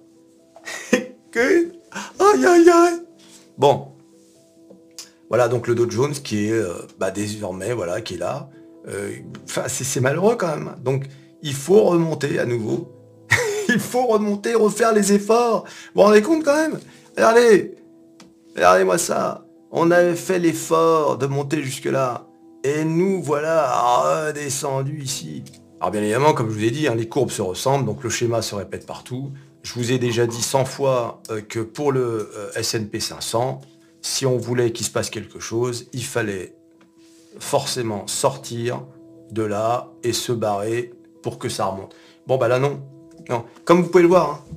que... 1.33 1.73
Aïe 2.21 2.47
aïe 2.47 2.71
aïe. 2.71 3.00
Bon. 3.59 3.88
Voilà 5.28 5.49
donc 5.49 5.66
le 5.66 5.75
Dow 5.75 5.90
Jones 5.90 6.12
qui 6.12 6.47
est 6.47 6.52
euh, 6.52 6.75
bah, 7.00 7.11
désormais, 7.11 7.73
voilà, 7.73 8.00
qui 8.00 8.14
est 8.14 8.19
là. 8.19 8.49
Euh, 8.87 9.16
enfin, 9.45 9.64
c'est 9.66 10.00
malheureux 10.00 10.37
quand 10.37 10.57
même. 10.57 10.76
Donc 10.85 11.07
il 11.43 11.55
faut 11.55 11.83
remonter 11.83 12.38
à 12.38 12.47
nouveau. 12.47 12.96
il 13.69 13.81
faut 13.81 14.07
remonter, 14.07 14.55
refaire 14.55 14.93
les 14.93 15.13
efforts. 15.13 15.65
Vous 15.65 16.01
vous 16.01 16.03
rendez 16.03 16.23
compte 16.23 16.45
quand 16.45 16.57
même? 16.57 16.79
Regardez. 17.17 17.75
Regardez-moi 18.55 18.99
ça. 18.99 19.45
On 19.71 19.91
avait 19.91 20.15
fait 20.15 20.39
l'effort 20.39 21.19
de 21.19 21.27
monter 21.27 21.63
jusque-là. 21.63 22.27
Et 22.65 22.85
nous, 22.85 23.23
voilà, 23.23 24.27
redescendus 24.27 25.03
ici. 25.03 25.45
Alors 25.81 25.91
bien 25.91 26.01
évidemment, 26.01 26.33
comme 26.33 26.49
je 26.49 26.55
vous 26.55 26.65
ai 26.65 26.71
dit, 26.71 26.89
hein, 26.89 26.95
les 26.95 27.09
courbes 27.09 27.31
se 27.31 27.43
ressemblent, 27.43 27.85
donc 27.85 28.03
le 28.03 28.11
schéma 28.11 28.43
se 28.43 28.55
répète 28.55 28.87
partout. 28.87 29.33
Je 29.63 29.75
vous 29.75 29.93
ai 29.93 29.99
déjà 29.99 30.27
dit 30.27 30.41
100 30.41 30.65
fois 30.65 31.21
euh, 31.31 31.41
que 31.41 31.61
pour 31.61 31.93
le 31.93 32.31
euh, 32.35 32.51
S&P 32.55 32.99
500, 32.99 33.61
si 34.01 34.25
on 34.25 34.39
voulait 34.39 34.73
qu'il 34.73 34.87
se 34.87 34.91
passe 34.91 35.11
quelque 35.11 35.41
chose, 35.41 35.87
il 35.93 36.05
fallait 36.05 36.55
forcément 37.39 38.07
sortir 38.07 38.83
de 39.31 39.43
là 39.43 39.93
et 40.03 40.13
se 40.13 40.33
barrer 40.33 40.93
pour 41.23 41.39
que 41.39 41.49
ça 41.49 41.67
remonte. 41.67 41.95
Bon 42.27 42.39
bah 42.39 42.49
là 42.49 42.59
non. 42.59 42.81
Non. 43.28 43.45
Comme 43.64 43.83
vous 43.83 43.88
pouvez 43.88 44.02
le 44.02 44.09
voir, 44.09 44.30
hein, 44.30 44.56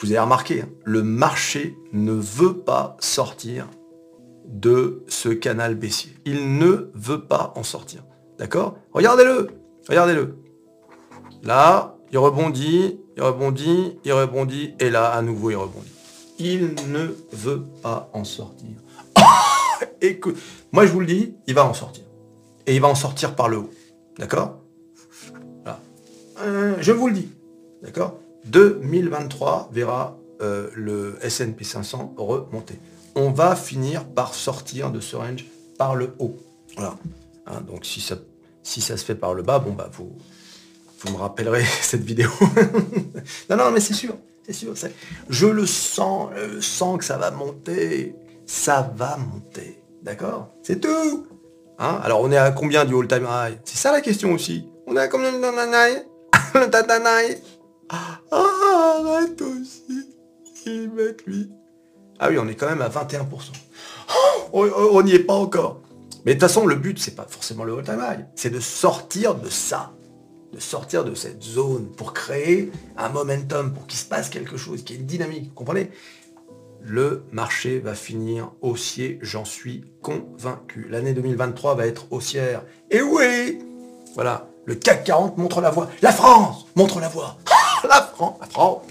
vous 0.00 0.10
avez 0.10 0.18
remarqué, 0.18 0.62
hein, 0.62 0.68
le 0.84 1.02
marché 1.02 1.76
ne 1.92 2.12
veut 2.12 2.58
pas 2.58 2.96
sortir 3.00 3.68
de 4.46 5.04
ce 5.08 5.28
canal 5.28 5.74
baissier. 5.74 6.12
Il 6.24 6.58
ne 6.58 6.90
veut 6.94 7.24
pas 7.24 7.52
en 7.56 7.62
sortir. 7.62 8.02
D'accord? 8.38 8.76
Regardez-le 8.92 9.48
Regardez-le. 9.88 10.38
Là, 11.42 11.96
il 12.12 12.18
rebondit, 12.18 13.00
il 13.16 13.22
rebondit, 13.22 13.98
il 14.04 14.12
rebondit, 14.12 14.74
et 14.78 14.90
là, 14.90 15.10
à 15.10 15.22
nouveau, 15.22 15.50
il 15.50 15.56
rebondit. 15.56 15.92
Il 16.38 16.74
ne 16.88 17.08
veut 17.32 17.64
pas 17.82 18.10
en 18.12 18.24
sortir. 18.24 18.70
Écoute, 20.00 20.36
moi 20.72 20.86
je 20.86 20.92
vous 20.92 21.00
le 21.00 21.06
dis, 21.06 21.34
il 21.46 21.54
va 21.54 21.64
en 21.64 21.74
sortir. 21.74 22.04
Et 22.66 22.74
il 22.74 22.80
va 22.80 22.88
en 22.88 22.94
sortir 22.94 23.34
par 23.34 23.48
le 23.48 23.58
haut. 23.58 23.70
D'accord? 24.18 24.61
Euh, 26.42 26.74
Je 26.80 26.92
vous 26.92 27.08
le 27.08 27.14
dis. 27.14 27.28
D'accord? 27.82 28.18
2023 28.46 29.70
verra 29.72 30.18
euh, 30.40 30.68
le 30.74 31.18
S&P 31.22 31.64
500 31.64 32.14
remonter. 32.16 32.78
On 33.14 33.30
va 33.30 33.56
finir 33.56 34.04
par 34.04 34.34
sortir 34.34 34.90
de 34.90 35.00
ce 35.00 35.16
range 35.16 35.44
par 35.78 35.94
le 35.94 36.14
haut. 36.18 36.36
Voilà. 36.76 36.96
Hein, 37.46 37.60
donc 37.66 37.84
si 37.84 38.00
ça 38.00 38.16
si 38.62 38.80
ça 38.80 38.96
se 38.96 39.04
fait 39.04 39.16
par 39.16 39.34
le 39.34 39.42
bas, 39.42 39.58
bon 39.58 39.72
bah 39.72 39.90
vous, 39.92 40.12
vous 41.00 41.12
me 41.12 41.16
rappellerez 41.16 41.64
cette 41.82 42.02
vidéo. 42.02 42.30
non, 43.50 43.56
non, 43.56 43.70
mais 43.72 43.80
c'est 43.80 43.94
sûr, 43.94 44.16
c'est 44.46 44.52
sûr. 44.52 44.74
Je 45.28 45.46
le 45.46 45.66
sens, 45.66 46.30
je 46.36 46.60
sens 46.60 46.98
que 46.98 47.04
ça 47.04 47.18
va 47.18 47.30
monter. 47.30 48.14
Ça 48.46 48.92
va 48.96 49.16
monter. 49.16 49.82
D'accord? 50.02 50.50
C'est 50.62 50.80
tout. 50.80 51.26
Hein? 51.78 52.00
Alors 52.02 52.20
on 52.20 52.30
est 52.30 52.36
à 52.36 52.50
combien 52.50 52.84
du 52.84 52.94
all-time 52.94 53.26
high? 53.28 53.58
C'est 53.64 53.76
ça 53.76 53.92
la 53.92 54.00
question 54.00 54.32
aussi. 54.32 54.68
On 54.86 54.96
est 54.96 55.00
à 55.00 55.08
combien 55.08 55.32
de 55.32 55.38
high? 55.38 56.04
Ah, 57.94 58.20
arrête 58.30 59.42
aussi. 59.42 60.08
Lui. 61.26 61.50
Ah 62.18 62.28
oui, 62.30 62.38
on 62.38 62.48
est 62.48 62.54
quand 62.54 62.68
même 62.68 62.80
à 62.80 62.88
21%. 62.88 63.20
on 64.52 65.02
n'y 65.02 65.12
est 65.12 65.24
pas 65.24 65.34
encore. 65.34 65.82
Mais 66.24 66.34
de 66.34 66.40
toute 66.40 66.48
façon, 66.48 66.66
le 66.66 66.76
but, 66.76 66.98
c'est 66.98 67.16
pas 67.16 67.26
forcément 67.28 67.64
le 67.64 67.76
all-time 67.76 68.00
high, 68.00 68.24
c'est 68.36 68.50
de 68.50 68.60
sortir 68.60 69.34
de 69.34 69.48
ça, 69.48 69.92
de 70.52 70.60
sortir 70.60 71.04
de 71.04 71.14
cette 71.14 71.42
zone 71.42 71.90
pour 71.96 72.12
créer 72.12 72.70
un 72.96 73.08
momentum, 73.08 73.72
pour 73.72 73.86
qu'il 73.86 73.98
se 73.98 74.04
passe 74.04 74.30
quelque 74.30 74.56
chose, 74.56 74.84
qui 74.84 74.94
est 74.94 74.96
une 74.96 75.06
dynamique, 75.06 75.48
vous 75.48 75.54
comprenez? 75.54 75.90
Le 76.80 77.24
marché 77.30 77.78
va 77.78 77.94
finir 77.94 78.52
haussier, 78.60 79.18
j'en 79.22 79.44
suis 79.44 79.84
convaincu. 80.00 80.86
L'année 80.88 81.12
2023 81.12 81.74
va 81.74 81.86
être 81.86 82.06
haussière. 82.10 82.64
Et 82.90 83.02
oui 83.02 83.58
Voilà, 84.14 84.46
le 84.66 84.74
CAC 84.74 85.04
40 85.04 85.38
montre 85.38 85.60
la 85.60 85.70
voie. 85.70 85.88
La 86.02 86.12
France 86.12 86.66
montre 86.76 87.00
la 87.00 87.08
voie. 87.08 87.36
Ah, 87.50 87.86
la 87.88 88.02
France, 88.02 88.36
la 88.40 88.46
France. 88.46 88.82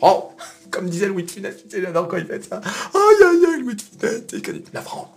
Oh, 0.00 0.30
comme 0.70 0.88
disait 0.88 1.06
Louis 1.06 1.24
de 1.24 1.30
Funès, 1.30 1.54
j'adore 1.70 2.08
quand 2.08 2.16
il 2.16 2.26
fait 2.26 2.42
ça. 2.42 2.56
Aïe, 2.56 3.24
aïe, 3.24 3.46
aïe, 3.54 3.60
Louis 3.62 3.76
de 3.76 4.40
Funès, 4.40 4.62
la 4.72 4.82
France. 4.82 5.08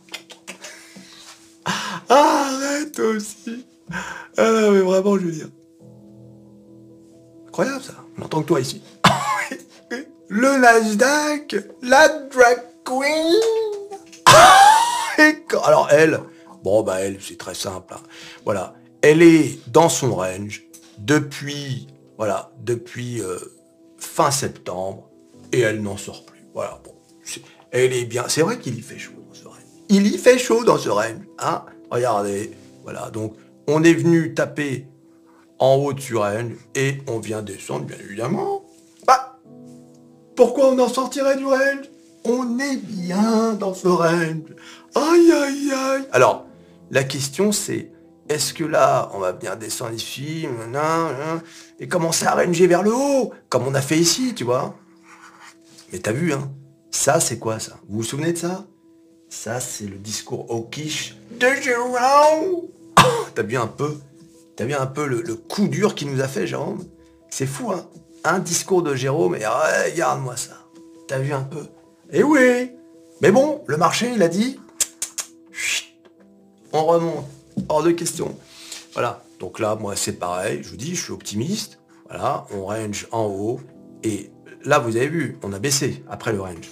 Arrête 2.10 3.00
aussi. 3.00 3.66
Ah 4.38 4.70
mais 4.72 4.82
vraiment, 4.82 5.18
je 5.18 5.26
veux 5.26 5.32
dire. 5.32 5.50
Incroyable 7.48 7.84
ça. 7.84 7.94
On 8.18 8.24
entend 8.24 8.42
que 8.42 8.48
toi 8.48 8.60
ici. 8.60 8.82
Le 10.28 10.58
Nasdaq, 10.58 11.56
la 11.82 12.10
drag 12.10 12.64
queen. 12.84 13.34
Alors 15.64 15.88
elle, 15.92 16.20
bon 16.66 16.82
bah 16.82 17.00
elle, 17.00 17.20
c'est 17.22 17.38
très 17.38 17.54
simple. 17.54 17.94
Hein. 17.94 18.02
Voilà, 18.44 18.74
elle 19.02 19.22
est 19.22 19.60
dans 19.72 19.88
son 19.88 20.16
range 20.16 20.64
depuis, 20.98 21.88
voilà, 22.18 22.52
depuis 22.60 23.22
euh, 23.22 23.38
fin 24.00 24.32
septembre 24.32 25.08
et 25.54 25.60
elle 25.60 25.82
n'en 25.82 25.96
sort 25.96 26.26
plus. 26.26 26.42
Voilà, 26.56 26.82
bon, 26.84 26.92
elle 27.72 27.94
est 27.94 28.06
bien. 28.06 28.26
C'est 28.28 28.42
vrai 28.42 28.58
qu'il 28.58 28.78
y 28.78 28.82
fait 28.82 28.98
chaud 28.98 29.14
dans 29.28 29.34
ce 29.34 29.48
range. 29.48 29.58
Il 29.90 30.08
y 30.08 30.18
fait 30.18 30.40
chaud 30.40 30.64
dans 30.64 30.78
ce 30.78 30.90
range, 30.90 31.22
hein 31.40 31.64
Regardez, 31.92 32.52
voilà, 32.84 33.12
donc 33.12 33.36
on 33.68 33.84
est 33.84 33.94
venu 33.94 34.34
taper 34.34 34.88
en 35.60 35.76
haut 35.76 35.94
du 35.94 36.16
range 36.16 36.54
et 36.74 36.98
on 37.08 37.20
vient 37.20 37.44
descendre, 37.44 37.86
bien 37.86 37.98
évidemment. 38.04 38.66
Bah, 39.06 39.38
pourquoi 40.36 40.70
on 40.70 40.80
en 40.80 40.90
sortirait 40.90 41.38
du 41.38 41.46
range? 41.46 41.92
On 42.24 42.58
est 42.58 42.78
bien 42.78 43.54
dans 43.54 43.76
ce 43.76 43.88
range. 43.88 44.56
Aïe, 44.96 45.32
aïe, 45.32 45.72
aïe. 45.72 46.08
Alors, 46.12 46.48
la 46.92 47.04
question 47.04 47.52
c'est, 47.52 47.92
est-ce 48.30 48.54
que 48.54 48.64
là, 48.64 49.10
on 49.14 49.20
va 49.20 49.34
bien 49.34 49.56
descendre 49.56 49.94
ici, 49.94 50.48
et 51.80 51.88
commencer 51.88 52.26
à 52.26 52.36
ranger 52.36 52.68
vers 52.68 52.84
le 52.84 52.94
haut, 52.94 53.34
comme 53.50 53.68
on 53.68 53.76
a 53.76 53.82
fait 53.82 53.98
ici, 53.98 54.34
tu 54.36 54.44
vois? 54.44 54.76
Mais 55.92 56.00
t'as 56.00 56.12
vu, 56.12 56.34
hein 56.34 56.52
Ça, 56.92 57.20
c'est 57.20 57.38
quoi 57.38 57.60
ça? 57.60 57.78
Vous 57.88 57.98
vous 57.98 58.04
souvenez 58.04 58.34
de 58.34 58.38
ça? 58.38 58.66
Ça, 59.30 59.60
c'est 59.60 59.86
le 59.86 59.98
discours 59.98 60.46
hawkish 60.50 61.18
de 61.40 61.48
Jérôme. 61.62 62.68
T'as 63.36 63.44
vu 63.44 63.58
un 63.58 63.68
peu 63.68 63.98
T'as 64.56 64.64
vu 64.64 64.74
un 64.74 64.86
peu 64.86 65.06
le, 65.06 65.36
coup 65.36 65.68
dur 65.68 65.96
qu'il 65.96 66.10
nous 66.10 66.22
a 66.22 66.28
fait, 66.28 66.48
Jérôme? 66.48 66.84
C'est 67.30 67.46
fou, 67.46 67.72
hein? 67.72 67.86
Un 68.24 68.40
discours 68.40 68.82
de 68.82 68.96
Jérôme, 68.96 69.36
et 69.36 69.46
regarde-moi 69.46 70.38
ça. 70.38 70.54
T'as 71.08 71.20
vu 71.20 71.34
un 71.34 71.44
peu? 71.44 71.66
Eh 72.12 72.24
oui! 72.24 72.72
Mais 73.22 73.32
bon, 73.32 73.64
le 73.68 73.78
marché, 73.78 74.12
il 74.16 74.24
a 74.24 74.30
dit, 74.30 74.60
on 76.76 76.86
remonte, 76.86 77.26
hors 77.70 77.84
de 77.84 77.92
question. 77.92 78.38
Voilà, 78.94 79.24
donc 79.40 79.60
là, 79.60 79.76
moi, 79.76 79.96
c'est 79.96 80.14
pareil, 80.14 80.60
je 80.64 80.70
vous 80.70 80.78
dis, 80.78 80.96
je 80.96 81.04
suis 81.04 81.14
optimiste. 81.14 81.80
Voilà, 82.08 82.46
on 82.52 82.66
range 82.66 83.08
en 83.12 83.26
haut, 83.26 83.60
et 84.04 84.30
là, 84.64 84.80
vous 84.80 84.96
avez 84.96 85.08
vu, 85.08 85.40
on 85.44 85.54
a 85.54 85.60
baissé 85.60 86.04
après 86.10 86.32
le 86.32 86.42
range. 86.42 86.70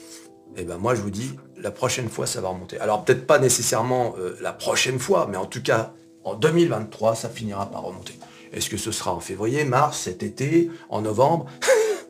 Et 0.55 0.61
eh 0.61 0.63
ben 0.65 0.77
moi, 0.77 0.93
je 0.93 1.01
vous 1.01 1.09
dis, 1.09 1.31
la 1.57 1.71
prochaine 1.71 2.09
fois, 2.09 2.27
ça 2.27 2.41
va 2.41 2.49
remonter. 2.49 2.79
Alors 2.79 3.03
peut-être 3.03 3.25
pas 3.25 3.39
nécessairement 3.39 4.13
euh, 4.19 4.37
la 4.41 4.53
prochaine 4.53 4.99
fois, 4.99 5.27
mais 5.27 5.37
en 5.37 5.47
tout 5.47 5.63
cas, 5.63 5.93
en 6.23 6.35
2023, 6.35 7.15
ça 7.15 7.29
finira 7.29 7.71
par 7.71 7.81
remonter. 7.81 8.13
Est-ce 8.51 8.69
que 8.69 8.77
ce 8.77 8.91
sera 8.91 9.13
en 9.13 9.19
février, 9.19 9.65
mars, 9.65 10.01
cet 10.01 10.21
été, 10.21 10.69
en 10.89 11.01
novembre 11.01 11.47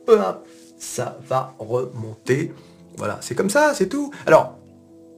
ça 0.77 1.17
va 1.27 1.55
remonter. 1.59 2.53
Voilà, 2.97 3.17
c'est 3.21 3.35
comme 3.35 3.49
ça, 3.49 3.73
c'est 3.73 3.87
tout. 3.87 4.11
Alors, 4.25 4.57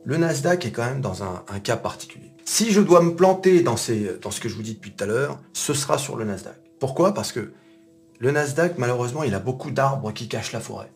le 0.04 0.18
Nasdaq 0.18 0.66
est 0.66 0.72
quand 0.72 0.86
même 0.86 1.02
dans 1.02 1.24
un, 1.24 1.60
cas 1.64 1.78
particulier. 1.78 2.25
Si 2.46 2.72
je 2.72 2.80
dois 2.80 3.02
me 3.02 3.16
planter 3.16 3.62
dans, 3.62 3.76
ce 3.76 4.40
que 4.40 4.48
je 4.48 4.56
vous 4.56 4.62
dis 4.62 4.76
depuis 4.76 4.92
tout 4.92 5.04
à 5.04 5.08
l'heure, 5.08 5.40
ce 5.52 5.74
sera 5.74 5.98
sur 5.98 6.16
le 6.16 6.26
Nasdaq. 6.26 6.56
Pourquoi? 6.80 7.14
Parce 7.14 7.32
que 7.32 7.52
le 8.20 8.32
Nasdaq, 8.32 8.78
malheureusement, 8.78 9.24
il 9.24 9.34
a 9.34 9.40
beaucoup 9.40 9.72
d'arbres 9.72 10.12
qui 10.14 10.28
cachent 10.28 10.54
la 10.54 10.60
forêt. 10.60 10.92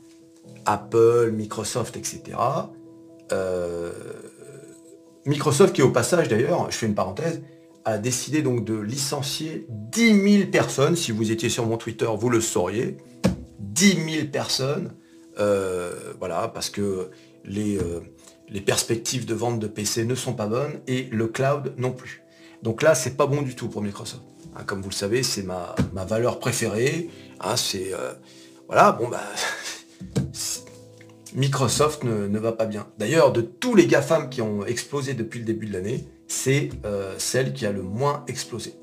Apple, 0.66 1.32
Microsoft, 1.34 1.98
etc. 1.98 2.38
Euh, 3.32 3.92
Microsoft, 5.26 5.74
qui 5.74 5.82
au 5.82 5.90
passage 5.90 6.28
d'ailleurs, 6.30 6.70
je 6.70 6.78
fais 6.78 6.86
une 6.86 6.96
parenthèse, 6.96 7.42
a 7.84 7.98
décidé 7.98 8.44
donc 8.44 8.64
de 8.64 8.76
licencier 8.80 9.66
10 9.70 10.38
000 10.40 10.52
personnes. 10.52 10.96
Si 10.96 11.12
vous 11.12 11.32
étiez 11.32 11.50
sur 11.50 11.66
mon 11.66 11.78
Twitter, 11.78 12.08
vous 12.16 12.30
le 12.30 12.42
sauriez. 12.42 12.98
10 13.60 13.98
000 14.12 14.28
personnes. 14.32 14.94
Euh, 15.40 16.14
voilà, 16.20 16.48
parce 16.50 16.70
que 16.70 17.10
les, 17.44 17.78
euh, 17.78 18.02
les 18.52 18.62
perspectives 18.62 19.26
de 19.26 19.34
vente 19.34 19.60
de 19.60 19.68
PC 19.68 20.06
ne 20.06 20.16
sont 20.16 20.34
pas 20.34 20.48
bonnes 20.48 20.80
et 20.88 21.04
le 21.12 21.28
cloud 21.28 21.74
non 21.78 21.92
plus. 21.92 22.24
Donc 22.64 22.82
là, 22.82 22.96
c'est 22.96 23.16
pas 23.16 23.28
bon 23.28 23.42
du 23.42 23.56
tout 23.56 23.70
pour 23.70 23.82
Microsoft. 23.82 24.24
Hein, 24.56 24.64
comme 24.66 24.82
vous 24.82 24.90
le 24.90 24.96
savez, 24.96 25.24
c'est 25.24 25.44
ma, 25.44 25.76
valeur 25.94 26.40
préférée. 26.40 27.10
Hein, 27.42 27.56
c'est 27.56 27.92
voilà, 28.68 28.92
bon 28.92 29.08
bah 29.08 29.24
Microsoft 31.36 32.04
ne, 32.04 32.40
va 32.40 32.52
pas 32.52 32.66
bien. 32.66 32.88
D'ailleurs, 32.98 33.32
de 33.32 33.42
tous 33.42 33.76
les 33.76 33.88
GAFAM 33.88 34.30
qui 34.30 34.42
ont 34.42 34.66
explosé 34.66 35.14
depuis 35.14 35.40
le 35.40 35.46
début 35.46 35.68
de 35.68 35.74
l'année, 35.74 36.08
c'est 36.28 36.70
euh, 36.86 37.16
celle 37.18 37.54
qui 37.54 37.66
a 37.66 37.72
le 37.72 37.82
moins 37.82 38.24
explosé. 38.28 38.74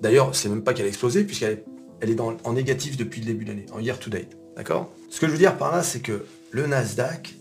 D'ailleurs, 0.00 0.34
c'est 0.34 0.48
même 0.48 0.62
pas 0.62 0.74
qu'elle 0.74 0.86
a 0.86 0.88
explosé, 0.88 1.24
puisqu'elle 1.24 1.52
est, 1.52 1.64
elle 2.00 2.10
est 2.10 2.20
en 2.20 2.52
négatif 2.52 2.96
depuis 2.96 3.20
le 3.20 3.26
début 3.26 3.44
de 3.44 3.50
l'année, 3.50 3.66
en 3.72 3.80
year 3.80 3.98
to 3.98 4.10
date. 4.10 4.36
D'accord? 4.56 4.92
Ce 5.10 5.20
que 5.20 5.26
je 5.26 5.32
veux 5.32 5.38
dire 5.38 5.56
par 5.56 5.72
là, 5.72 5.82
c'est 5.82 6.00
que 6.00 6.26
le 6.50 6.66
Nasdaq, 6.66 7.34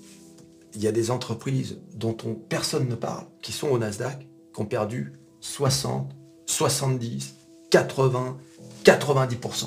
il 0.75 0.81
y 0.81 0.87
a 0.87 0.91
des 0.91 1.11
entreprises 1.11 1.79
dont 1.93 2.15
personne 2.49 2.87
ne 2.87 2.95
parle, 2.95 3.25
qui 3.41 3.51
sont 3.51 3.69
au 3.69 3.77
Nasdaq, 3.77 4.27
qui 4.53 4.61
ont 4.61 4.65
perdu 4.65 5.13
60, 5.39 6.11
70, 6.45 7.35
80, 7.69 8.37
90%. 8.83 9.65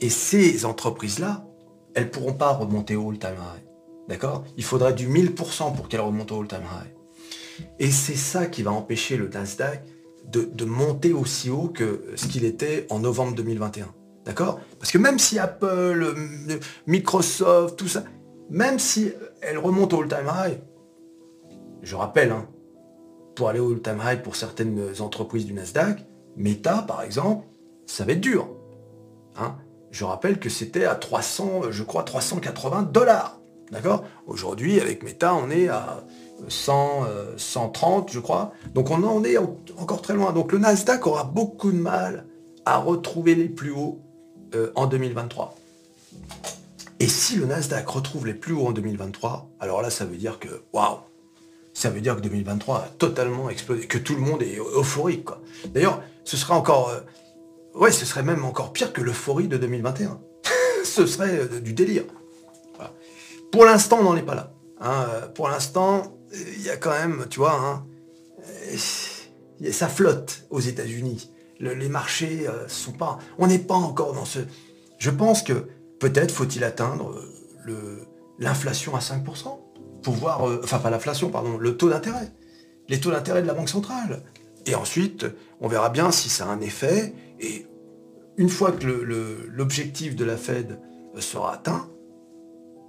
Et 0.00 0.10
ces 0.10 0.64
entreprises-là, 0.64 1.46
elles 1.94 2.04
ne 2.04 2.08
pourront 2.08 2.32
pas 2.32 2.52
remonter 2.52 2.96
au 2.96 3.10
all-time 3.10 3.36
high. 3.36 3.64
D'accord? 4.08 4.44
Il 4.56 4.64
faudrait 4.64 4.92
du 4.92 5.08
1000% 5.08 5.74
pour 5.74 5.88
qu'elles 5.88 6.00
remontent 6.00 6.36
au 6.36 6.42
all-time 6.42 6.62
high. 6.62 7.66
Et 7.78 7.90
c'est 7.90 8.16
ça 8.16 8.46
qui 8.46 8.62
va 8.62 8.72
empêcher 8.72 9.16
le 9.16 9.28
Nasdaq 9.28 9.84
de, 10.30 10.42
de 10.42 10.64
monter 10.64 11.12
aussi 11.12 11.50
haut 11.50 11.68
que 11.68 12.04
ce 12.16 12.26
qu'il 12.26 12.44
était 12.44 12.86
en 12.90 12.98
novembre 12.98 13.34
2021. 13.34 13.92
D'accord? 14.24 14.60
Parce 14.78 14.92
que 14.92 14.98
même 14.98 15.18
si 15.18 15.38
Apple, 15.38 16.14
Microsoft, 16.86 17.76
tout 17.76 17.88
ça, 17.88 18.04
même 18.50 18.78
si 18.78 19.12
elle 19.40 19.58
remonte 19.58 19.92
au 19.92 20.02
all-time 20.02 20.30
high, 20.32 20.58
je 21.82 21.96
rappelle, 21.96 22.32
hein, 22.32 22.48
pour 23.34 23.48
aller 23.48 23.60
au 23.60 23.72
all-time 23.72 24.00
high 24.04 24.22
pour 24.22 24.36
certaines 24.36 24.80
entreprises 25.00 25.46
du 25.46 25.52
Nasdaq, 25.52 26.04
Meta, 26.36 26.82
par 26.82 27.02
exemple, 27.02 27.46
ça 27.86 28.04
va 28.04 28.12
être 28.12 28.20
dur. 28.20 28.48
Hein. 29.36 29.56
je 29.90 30.04
rappelle 30.04 30.38
que 30.38 30.50
c'était 30.50 30.84
à 30.84 30.94
300, 30.94 31.70
je 31.70 31.82
crois, 31.82 32.02
380 32.02 32.82
dollars. 32.82 33.40
D'accord 33.70 34.04
Aujourd'hui, 34.26 34.78
avec 34.78 35.02
Meta, 35.02 35.34
on 35.34 35.50
est 35.50 35.68
à 35.68 36.04
100, 36.48 37.06
130, 37.36 38.08
euh, 38.08 38.12
je 38.12 38.20
crois. 38.20 38.52
Donc 38.74 38.90
on 38.90 39.02
en 39.02 39.24
est 39.24 39.38
encore 39.38 40.02
très 40.02 40.14
loin. 40.14 40.32
Donc 40.32 40.52
le 40.52 40.58
Nasdaq 40.58 41.06
aura 41.06 41.24
beaucoup 41.24 41.72
de 41.72 41.78
mal 41.78 42.26
à 42.66 42.78
retrouver 42.78 43.34
les 43.34 43.48
plus 43.48 43.72
hauts 43.72 44.00
euh, 44.54 44.72
en 44.74 44.86
2023. 44.86 45.54
Et 47.02 47.08
si 47.08 47.34
le 47.34 47.46
Nasdaq 47.46 47.88
retrouve 47.88 48.26
les 48.26 48.32
plus 48.32 48.54
hauts 48.54 48.68
en 48.68 48.70
2023, 48.70 49.50
alors 49.58 49.82
là, 49.82 49.90
ça 49.90 50.04
veut 50.04 50.16
dire 50.16 50.38
que, 50.38 50.62
waouh, 50.72 50.98
ça 51.74 51.90
veut 51.90 52.00
dire 52.00 52.14
que 52.14 52.20
2023 52.20 52.76
a 52.76 52.88
totalement 52.96 53.50
explosé, 53.50 53.88
que 53.88 53.98
tout 53.98 54.14
le 54.14 54.20
monde 54.20 54.40
est 54.40 54.56
euphorique. 54.76 55.26
D'ailleurs, 55.74 56.00
ce 56.22 56.36
serait 56.36 56.54
encore, 56.54 56.90
euh, 56.90 57.00
ouais, 57.74 57.90
ce 57.90 58.06
serait 58.06 58.22
même 58.22 58.44
encore 58.44 58.72
pire 58.72 58.92
que 58.92 59.00
l'euphorie 59.00 59.48
de 59.48 59.56
2021. 59.56 60.20
ce 60.84 61.04
serait 61.06 61.40
euh, 61.40 61.60
du 61.60 61.72
délire. 61.72 62.04
Pour 63.50 63.64
l'instant, 63.64 63.98
on 63.98 64.04
n'en 64.04 64.16
est 64.16 64.22
pas 64.22 64.36
là. 64.36 64.52
Hein. 64.80 65.06
Pour 65.34 65.48
l'instant, 65.48 66.20
il 66.32 66.62
y 66.62 66.70
a 66.70 66.76
quand 66.76 66.92
même, 66.92 67.26
tu 67.28 67.40
vois, 67.40 67.58
hein, 67.60 67.84
ça 69.72 69.88
flotte 69.88 70.46
aux 70.50 70.60
États-Unis. 70.60 71.32
les 71.58 71.88
marchés 71.88 72.46
sont 72.68 72.92
pas, 72.92 73.18
on 73.38 73.48
n'est 73.48 73.58
pas 73.58 73.74
encore 73.74 74.12
dans 74.12 74.24
ce. 74.24 74.38
Je 74.98 75.10
pense 75.10 75.42
que 75.42 75.66
peut-être 76.02 76.32
faut-il 76.32 76.64
atteindre 76.64 77.14
euh, 77.68 78.04
l'inflation 78.40 78.96
à 78.96 78.98
5% 78.98 79.60
pour 80.02 80.14
voir, 80.14 80.48
euh, 80.48 80.60
enfin 80.64 80.80
pas 80.80 80.90
l'inflation, 80.90 81.30
pardon, 81.30 81.58
le 81.58 81.76
taux 81.76 81.88
d'intérêt, 81.88 82.32
les 82.88 82.98
taux 82.98 83.12
d'intérêt 83.12 83.40
de 83.40 83.46
la 83.46 83.54
Banque 83.54 83.68
centrale. 83.68 84.24
Et 84.66 84.74
ensuite, 84.74 85.26
on 85.60 85.68
verra 85.68 85.90
bien 85.90 86.10
si 86.10 86.28
ça 86.28 86.46
a 86.46 86.48
un 86.48 86.60
effet. 86.60 87.14
Et 87.38 87.66
une 88.36 88.48
fois 88.48 88.72
que 88.72 88.84
l'objectif 88.84 90.16
de 90.16 90.24
la 90.24 90.36
Fed 90.36 90.80
euh, 91.14 91.20
sera 91.20 91.54
atteint, 91.54 91.88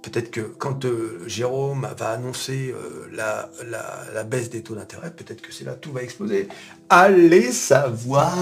peut-être 0.02 0.32
que 0.32 0.40
quand 0.40 0.84
Jérôme 1.26 1.88
va 1.96 2.10
annoncer 2.10 2.74
la, 3.12 4.24
baisse 4.24 4.50
des 4.50 4.62
taux 4.62 4.74
d'intérêt, 4.74 5.12
peut-être 5.12 5.40
que 5.40 5.52
c'est 5.52 5.64
là 5.64 5.74
tout 5.74 5.92
va 5.92 6.02
exploser. 6.02 6.48
Allez 6.88 7.52
savoir 7.52 8.34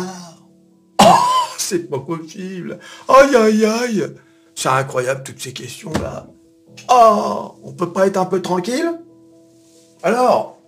Oh, 1.02 1.04
c'est 1.58 1.90
pas 1.90 2.00
possible 2.00 2.78
Aïe 3.08 3.36
aïe 3.36 3.64
aïe 3.64 4.14
c'est 4.54 4.68
incroyable 4.68 5.22
toutes 5.22 5.40
ces 5.40 5.52
questions-là. 5.52 6.26
Oh, 6.90 7.54
on 7.62 7.72
peut 7.72 7.92
pas 7.92 8.06
être 8.06 8.16
un 8.16 8.24
peu 8.24 8.40
tranquille? 8.42 8.98
Alors, 10.02 10.58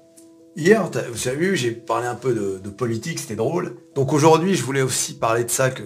hier, 0.56 0.88
vous 1.12 1.28
avez 1.28 1.36
vu, 1.36 1.56
j'ai 1.56 1.72
parlé 1.72 2.06
un 2.06 2.14
peu 2.14 2.34
de, 2.34 2.70
politique, 2.70 3.18
c'était 3.18 3.36
drôle. 3.36 3.76
Donc 3.94 4.12
aujourd'hui, 4.12 4.54
je 4.54 4.62
voulais 4.62 4.82
aussi 4.82 5.14
parler 5.14 5.44
de 5.44 5.50
ça 5.50 5.70
que 5.70 5.82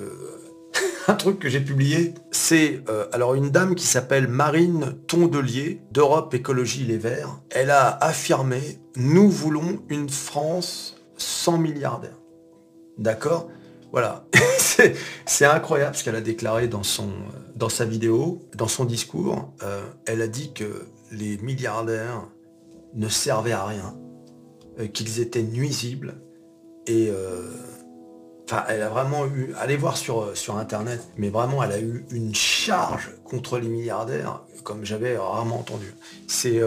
un 1.08 1.14
truc 1.14 1.38
que 1.38 1.48
j'ai 1.48 1.60
publié, 1.60 2.14
c'est 2.30 2.82
euh, 2.88 3.06
alors 3.12 3.34
une 3.34 3.50
dame 3.50 3.74
qui 3.74 3.86
s'appelle 3.86 4.28
Marine 4.28 4.96
Tondelier 5.06 5.80
d'Europe 5.92 6.34
Écologie 6.34 6.84
Les 6.84 6.98
Verts. 6.98 7.40
Elle 7.50 7.70
a 7.70 7.88
affirmé 7.88 8.80
nous 8.96 9.30
voulons 9.30 9.80
une 9.88 10.08
France 10.08 10.96
sans 11.16 11.56
milliardaires. 11.56 12.18
D'accord? 12.98 13.48
Voilà. 13.92 14.24
c'est 15.26 15.44
incroyable 15.46 15.96
ce 15.96 16.04
qu'elle 16.04 16.16
a 16.16 16.20
déclaré 16.20 16.68
dans, 16.68 16.82
son, 16.82 17.08
dans 17.58 17.68
sa 17.68 17.84
vidéo, 17.84 18.40
dans 18.54 18.68
son 18.68 18.84
discours. 18.84 19.52
Euh, 19.62 19.82
elle 20.06 20.22
a 20.22 20.28
dit 20.28 20.52
que 20.52 20.86
les 21.10 21.38
milliardaires 21.38 22.28
ne 22.94 23.08
servaient 23.08 23.52
à 23.52 23.66
rien, 23.66 23.98
euh, 24.78 24.86
qu'ils 24.86 25.20
étaient 25.20 25.42
nuisibles. 25.42 26.14
Et 26.86 27.08
euh, 27.10 27.50
enfin, 28.44 28.64
elle 28.68 28.82
a 28.82 28.88
vraiment 28.88 29.26
eu, 29.26 29.52
allez 29.58 29.76
voir 29.76 29.96
sur, 29.96 30.36
sur 30.36 30.56
Internet, 30.56 31.08
mais 31.16 31.30
vraiment, 31.30 31.62
elle 31.62 31.72
a 31.72 31.80
eu 31.80 32.06
une 32.12 32.34
charge 32.34 33.10
contre 33.24 33.58
les 33.58 33.68
milliardaires, 33.68 34.44
comme 34.62 34.84
j'avais 34.84 35.18
rarement 35.18 35.58
entendu. 35.58 35.92
C'est 36.28 36.60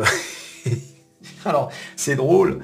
alors 1.46 1.72
c'est 1.96 2.16
drôle 2.16 2.60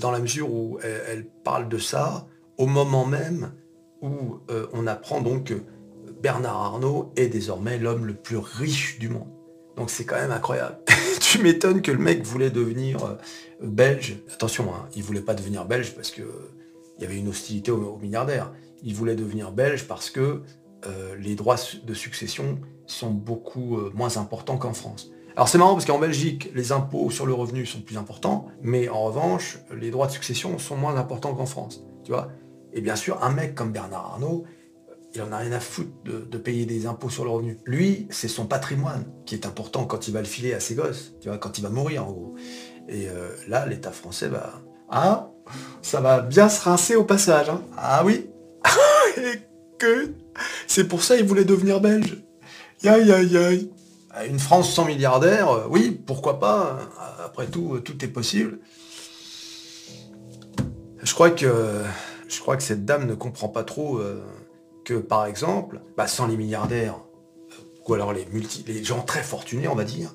dans 0.00 0.10
la 0.10 0.20
mesure 0.20 0.52
où 0.52 0.78
elle 0.82 1.24
parle 1.24 1.68
de 1.68 1.78
ça 1.78 2.26
au 2.56 2.66
moment 2.66 3.04
même 3.04 3.52
où 4.00 4.38
on 4.72 4.86
apprend 4.86 5.20
donc 5.20 5.52
Bernard 6.22 6.56
Arnault 6.56 7.12
est 7.16 7.28
désormais 7.28 7.78
l'homme 7.78 8.06
le 8.06 8.14
plus 8.14 8.36
riche 8.36 8.98
du 9.00 9.08
monde. 9.08 9.28
Donc 9.76 9.90
c'est 9.90 10.04
quand 10.04 10.14
même 10.16 10.30
incroyable. 10.30 10.78
tu 11.20 11.38
m'étonnes 11.42 11.82
que 11.82 11.90
le 11.90 11.98
mec 11.98 12.24
voulait 12.24 12.50
devenir 12.50 13.04
euh, 13.04 13.16
belge. 13.60 14.18
Attention, 14.32 14.72
hein, 14.72 14.88
il 14.94 15.02
voulait 15.02 15.20
pas 15.20 15.34
devenir 15.34 15.64
belge 15.64 15.94
parce 15.96 16.12
que 16.12 16.22
euh, 16.22 16.54
il 16.98 17.02
y 17.02 17.06
avait 17.06 17.18
une 17.18 17.28
hostilité 17.28 17.72
aux, 17.72 17.98
milliardaires. 17.98 18.52
Il 18.84 18.94
voulait 18.94 19.16
devenir 19.16 19.50
belge 19.50 19.88
parce 19.88 20.10
que 20.10 20.42
les 21.16 21.36
droits 21.36 21.54
de 21.84 21.94
succession 21.94 22.58
sont 22.86 23.12
beaucoup 23.12 23.78
moins 23.94 24.16
importants 24.16 24.58
qu'en 24.58 24.72
France. 24.72 25.12
Alors 25.36 25.48
c'est 25.48 25.56
marrant 25.56 25.74
parce 25.74 25.84
qu'en 25.84 26.00
Belgique, 26.00 26.50
les 26.56 26.72
impôts 26.72 27.08
sur 27.10 27.24
le 27.24 27.32
revenu 27.32 27.66
sont 27.66 27.80
plus 27.80 27.96
importants, 27.96 28.48
mais 28.62 28.88
en 28.88 29.04
revanche, 29.04 29.60
les 29.72 29.92
droits 29.92 30.08
de 30.08 30.12
succession 30.12 30.58
sont 30.58 30.76
moins 30.76 30.96
importants 30.96 31.34
qu'en 31.34 31.46
France. 31.46 31.84
Tu 32.02 32.10
vois 32.10 32.32
et 32.72 32.80
bien 32.80 32.96
sûr, 32.96 33.22
un 33.22 33.30
mec 33.30 33.54
comme 33.54 33.72
Bernard 33.72 34.12
Arnault, 34.12 34.44
il 35.14 35.20
en 35.22 35.32
a 35.32 35.38
rien 35.38 35.52
à 35.52 35.60
foutre 35.60 35.90
de, 36.04 36.38
payer 36.38 36.64
des 36.64 36.86
impôts 36.86 37.10
sur 37.10 37.24
le 37.24 37.30
revenu. 37.30 37.58
Lui, 37.66 38.06
c'est 38.10 38.28
son 38.28 38.46
patrimoine 38.46 39.04
qui 39.26 39.34
est 39.34 39.46
important 39.46 39.84
quand 39.84 40.08
il 40.08 40.14
va 40.14 40.20
le 40.20 40.26
filer 40.26 40.54
à 40.54 40.60
ses 40.60 40.74
gosses, 40.74 41.12
tu 41.20 41.28
vois, 41.28 41.38
quand 41.38 41.58
il 41.58 41.62
va 41.62 41.68
mourir 41.68 42.06
en 42.06 42.12
gros. 42.12 42.34
Et 42.88 43.08
euh, 43.08 43.28
là, 43.48 43.66
l'État 43.66 43.92
français 43.92 44.28
va... 44.28 44.62
Ah, 44.88 45.30
ça 45.82 46.00
va 46.00 46.20
bien 46.20 46.48
se 46.48 46.62
rincer 46.62 46.96
au 46.96 47.04
passage. 47.04 47.50
Hein. 47.50 47.62
Ah 47.76 48.02
oui 48.04 48.30
Et 49.18 49.40
que... 49.78 50.14
C'est 50.66 50.88
pour 50.88 51.02
ça 51.02 51.16
qu'il 51.16 51.26
voulait 51.26 51.44
devenir 51.44 51.80
belge. 51.80 52.22
Aïe, 52.84 53.12
aïe, 53.12 53.36
aïe. 53.36 53.70
Une 54.28 54.38
France 54.38 54.72
sans 54.72 54.84
milliardaires, 54.84 55.50
euh, 55.50 55.66
oui, 55.68 55.90
pourquoi 56.06 56.40
pas. 56.40 56.80
Hein. 56.80 56.88
Après 57.24 57.46
tout, 57.46 57.74
euh, 57.74 57.80
tout 57.80 58.02
est 58.04 58.08
possible. 58.08 58.60
Je 61.02 61.12
crois 61.14 61.30
que 61.30 61.82
je 62.28 62.40
crois 62.40 62.56
que 62.56 62.62
cette 62.62 62.84
dame 62.84 63.06
ne 63.06 63.14
comprend 63.14 63.48
pas 63.48 63.64
trop 63.64 64.00
que, 64.84 64.94
par 64.94 65.26
exemple, 65.26 65.80
bah, 65.96 66.06
sans 66.06 66.26
les 66.26 66.36
milliardaires, 66.36 66.96
euh, 67.50 67.54
ou 67.86 67.94
alors 67.94 68.12
les, 68.12 68.84
gens 68.84 69.02
très 69.02 69.22
fortunés, 69.22 69.68
on 69.68 69.74
va 69.74 69.84
dire, 69.84 70.14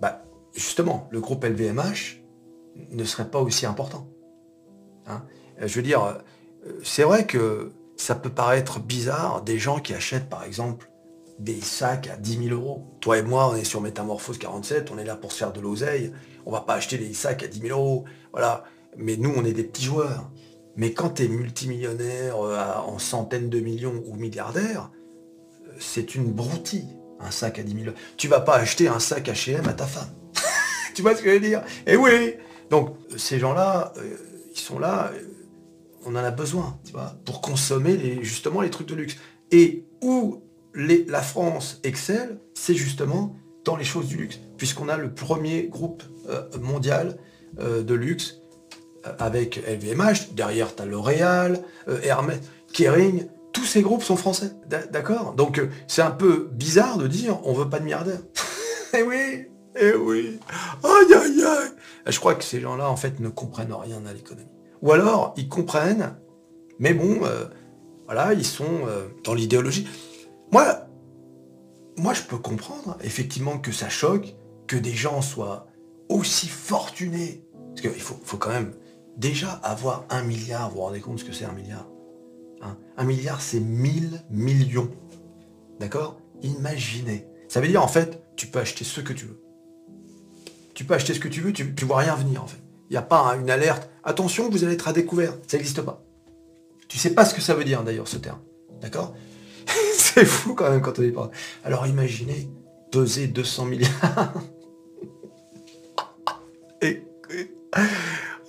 bah, 0.00 0.24
justement, 0.54 1.08
le 1.10 1.20
groupe 1.20 1.44
LVMH 1.44 2.22
ne 2.90 3.04
serait 3.04 3.30
pas 3.30 3.40
aussi 3.40 3.66
important. 3.66 4.06
Hein. 5.06 5.22
Euh, 5.60 5.66
je 5.66 5.76
veux 5.76 5.82
dire, 5.82 6.18
c'est 6.82 7.02
vrai 7.02 7.26
que 7.26 7.72
ça 7.96 8.14
peut 8.14 8.30
paraître 8.30 8.80
bizarre 8.80 9.42
des 9.42 9.58
gens 9.58 9.78
qui 9.78 9.94
achètent, 9.94 10.28
par 10.28 10.44
exemple, 10.44 10.90
des 11.38 11.60
sacs 11.60 12.08
à 12.08 12.16
10 12.16 12.48
000 12.48 12.60
euros. 12.60 12.86
Toi 13.00 13.18
et 13.18 13.22
moi, 13.22 13.50
on 13.52 13.56
est 13.56 13.64
sur 13.64 13.80
Métamorphose 13.80 14.38
47, 14.38 14.90
on 14.92 14.98
est 14.98 15.04
là 15.04 15.16
pour 15.16 15.32
se 15.32 15.38
faire 15.38 15.52
de 15.52 15.60
l'oseille. 15.60 16.12
On 16.46 16.52
va 16.52 16.60
pas 16.60 16.74
acheter 16.74 16.98
des 16.98 17.12
sacs 17.14 17.42
à 17.42 17.48
10 17.48 17.60
000 17.60 17.78
euros. 17.78 18.04
Voilà. 18.32 18.64
Mais 18.96 19.16
nous, 19.16 19.32
on 19.36 19.44
est 19.44 19.52
des 19.52 19.64
petits 19.64 19.84
joueurs. 19.84 20.30
Mais 20.76 20.92
quand 20.92 21.10
tu 21.10 21.24
es 21.24 21.28
multimillionnaire 21.28 22.36
euh, 22.38 22.74
en 22.86 22.98
centaines 22.98 23.48
de 23.48 23.60
millions 23.60 24.02
ou 24.06 24.14
milliardaire, 24.14 24.90
euh, 25.66 25.72
c'est 25.78 26.14
une 26.14 26.32
broutille, 26.32 26.96
un 27.20 27.30
sac 27.30 27.58
à 27.58 27.62
10 27.62 27.72
000 27.72 27.84
euros. 27.86 27.96
Tu 28.16 28.28
vas 28.28 28.40
pas 28.40 28.56
acheter 28.56 28.88
un 28.88 28.98
sac 28.98 29.28
H&M 29.28 29.68
à 29.68 29.72
ta 29.72 29.86
femme. 29.86 30.10
tu 30.94 31.02
vois 31.02 31.14
ce 31.14 31.22
que 31.22 31.28
je 31.28 31.34
veux 31.34 31.40
dire? 31.40 31.62
Eh 31.86 31.96
oui 31.96 32.34
Donc, 32.70 32.96
ces 33.16 33.38
gens-là, 33.38 33.92
euh, 33.98 34.16
ils 34.52 34.60
sont 34.60 34.78
là, 34.78 35.12
on 36.04 36.12
en 36.16 36.24
a 36.24 36.30
besoin, 36.30 36.78
tu 36.84 36.92
vois, 36.92 37.14
pour 37.24 37.40
consommer 37.40 38.22
justement 38.22 38.60
les 38.60 38.70
trucs 38.70 38.88
de 38.88 38.94
luxe. 38.94 39.16
Et 39.50 39.84
où 40.02 40.42
la 40.74 41.22
France 41.22 41.80
excelle, 41.84 42.40
c'est 42.54 42.74
justement 42.74 43.36
dans 43.64 43.76
les 43.76 43.84
choses 43.84 44.08
du 44.08 44.16
luxe, 44.16 44.40
puisqu'on 44.58 44.88
a 44.88 44.96
le 44.96 45.14
premier 45.14 45.68
groupe 45.68 46.02
mondial 46.60 47.16
de 47.56 47.94
luxe 47.94 48.40
avec 49.18 49.62
LVMH, 49.66 50.34
derrière 50.34 50.74
tu 50.74 50.82
as 50.82 50.86
L'Oréal, 50.86 51.60
Hermès, 52.02 52.40
Kering, 52.72 53.26
tous 53.52 53.64
ces 53.64 53.82
groupes 53.82 54.02
sont 54.02 54.16
français, 54.16 54.52
d'accord? 54.90 55.34
Donc 55.34 55.60
c'est 55.86 56.02
un 56.02 56.10
peu 56.10 56.48
bizarre 56.52 56.98
de 56.98 57.06
dire 57.06 57.38
on 57.44 57.52
veut 57.52 57.68
pas 57.68 57.78
de 57.78 57.84
milliardaires. 57.84 58.20
eh 58.94 59.02
oui, 59.02 59.46
eh 59.78 59.94
oui, 59.94 60.40
aïe 60.82 61.14
aïe 61.14 61.44
aïe 61.44 61.70
Je 62.06 62.18
crois 62.18 62.34
que 62.34 62.44
ces 62.44 62.60
gens-là 62.60 62.88
en 62.88 62.96
fait 62.96 63.20
ne 63.20 63.28
comprennent 63.28 63.72
rien 63.72 64.04
à 64.06 64.12
l'économie. 64.12 64.48
Ou 64.82 64.92
alors 64.92 65.34
ils 65.36 65.48
comprennent, 65.48 66.16
mais 66.78 66.94
bon, 66.94 67.20
voilà, 68.06 68.32
ils 68.32 68.46
sont 68.46 68.80
dans 69.22 69.34
l'idéologie. 69.34 69.86
Moi, 70.50 70.84
moi, 71.96 72.12
je 72.12 72.22
peux 72.22 72.38
comprendre 72.38 72.96
effectivement 73.02 73.58
que 73.58 73.72
ça 73.72 73.88
choque 73.88 74.34
que 74.66 74.76
des 74.76 74.92
gens 74.92 75.22
soient 75.22 75.66
aussi 76.08 76.48
fortunés. 76.48 77.44
Parce 77.68 77.82
qu'il 77.82 78.00
faut, 78.00 78.18
faut, 78.24 78.36
quand 78.36 78.50
même 78.50 78.72
déjà 79.16 79.52
avoir 79.62 80.04
un 80.10 80.22
milliard. 80.22 80.70
Vous 80.70 80.76
vous 80.76 80.82
rendez 80.82 81.00
compte 81.00 81.18
ce 81.18 81.24
que 81.24 81.32
c'est 81.32 81.44
un 81.44 81.52
milliard 81.52 81.86
hein? 82.62 82.76
Un 82.96 83.04
milliard, 83.04 83.40
c'est 83.40 83.60
1000 83.60 84.24
millions. 84.30 84.90
D'accord? 85.80 86.20
Imaginez. 86.42 87.26
Ça 87.48 87.60
veut 87.60 87.68
dire, 87.68 87.82
en 87.82 87.88
fait, 87.88 88.22
tu 88.36 88.46
peux 88.46 88.58
acheter 88.58 88.84
ce 88.84 89.00
que 89.00 89.12
tu 89.12 89.26
veux. 89.26 89.40
Tu 90.74 90.84
peux 90.84 90.94
acheter 90.94 91.14
ce 91.14 91.20
que 91.20 91.28
tu 91.28 91.40
veux, 91.40 91.52
tu 91.52 91.64
ne 91.64 91.86
vois 91.86 91.98
rien 91.98 92.14
venir, 92.14 92.42
en 92.42 92.46
fait. 92.46 92.58
Il 92.90 92.92
n'y 92.92 92.96
a 92.96 93.02
pas 93.02 93.36
une 93.36 93.50
alerte. 93.50 93.88
Attention, 94.02 94.50
vous 94.50 94.64
allez 94.64 94.74
être 94.74 94.88
à 94.88 94.92
découvert. 94.92 95.34
Ça 95.46 95.56
n'existe 95.56 95.82
pas. 95.82 96.04
Tu 96.88 96.98
sais 96.98 97.14
pas 97.14 97.24
ce 97.24 97.34
que 97.34 97.40
ça 97.40 97.54
veut 97.54 97.64
dire, 97.64 97.82
d'ailleurs, 97.82 98.08
ce 98.08 98.18
terme. 98.18 98.40
D'accord? 98.80 99.14
C'est 99.96 100.24
fou 100.24 100.54
quand 100.54 100.70
même 100.70 100.82
quand 100.82 100.98
on 100.98 101.02
y 101.02 101.10
parle. 101.10 101.30
Alors 101.64 101.86
imaginez 101.86 102.48
peser 102.92 103.26
200 103.26 103.64
milliards. 103.64 104.34
et, 106.82 107.02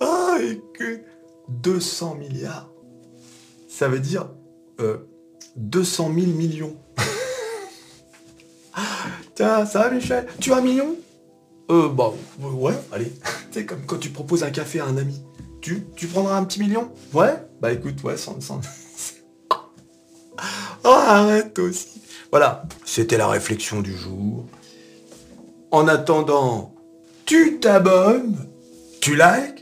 ah, 0.00 0.36
que 0.74 1.00
200 1.48 2.16
milliards, 2.16 2.70
ça 3.68 3.88
veut 3.88 4.00
dire 4.00 4.28
200 5.56 6.12
000 6.14 6.26
millions. 6.32 6.76
Tiens, 9.34 9.66
ça 9.66 9.80
va 9.80 9.90
Michel? 9.90 10.26
Tu 10.40 10.52
as 10.52 10.56
un 10.56 10.60
million? 10.60 10.96
Euh, 11.70 11.88
bah, 11.88 12.12
ouais, 12.40 12.74
allez. 12.92 13.12
C'est 13.50 13.66
comme 13.66 13.84
quand 13.86 13.98
tu 13.98 14.10
proposes 14.10 14.44
un 14.44 14.50
café 14.50 14.80
à 14.80 14.86
un 14.86 14.96
ami. 14.96 15.20
Tu, 15.60 15.84
tu 15.96 16.06
prendras 16.06 16.36
un 16.36 16.44
petit 16.44 16.60
million? 16.60 16.90
Ouais? 17.12 17.34
Bah 17.60 17.72
écoute, 17.72 18.02
ouais, 18.04 18.16
sans... 18.16 18.40
sans... 18.40 18.60
Oh, 20.84 20.88
arrête 20.88 21.58
aussi. 21.58 22.00
Voilà, 22.30 22.64
c'était 22.84 23.16
la 23.16 23.28
réflexion 23.28 23.80
du 23.80 23.96
jour. 23.96 24.44
En 25.70 25.88
attendant, 25.88 26.74
tu 27.24 27.58
t'abonnes, 27.58 28.46
tu 29.00 29.16
likes, 29.16 29.55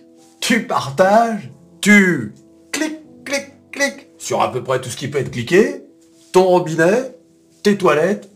tu 0.47 0.67
partages, 0.67 1.51
tu 1.81 2.35
cliques, 2.71 3.01
cliques, 3.25 3.55
cliques 3.73 4.09
sur 4.19 4.43
à 4.43 4.53
peu 4.53 4.63
près 4.63 4.79
tout 4.79 4.91
ce 4.91 4.97
qui 4.97 5.09
peut 5.09 5.17
être 5.17 5.31
cliqué, 5.31 5.83
ton 6.35 6.45
robinet, 6.45 7.17
tes 7.63 7.79
toilettes, 7.79 8.31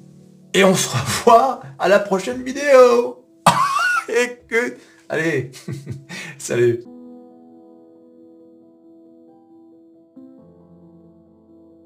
et 0.54 0.64
on 0.64 0.74
se 0.74 0.88
revoit 0.88 1.60
à 1.78 1.86
la 1.86 1.98
prochaine 1.98 2.42
vidéo. 2.42 3.26
Écoute, 4.08 4.78
allez, 5.10 5.50
salut. 6.38 6.82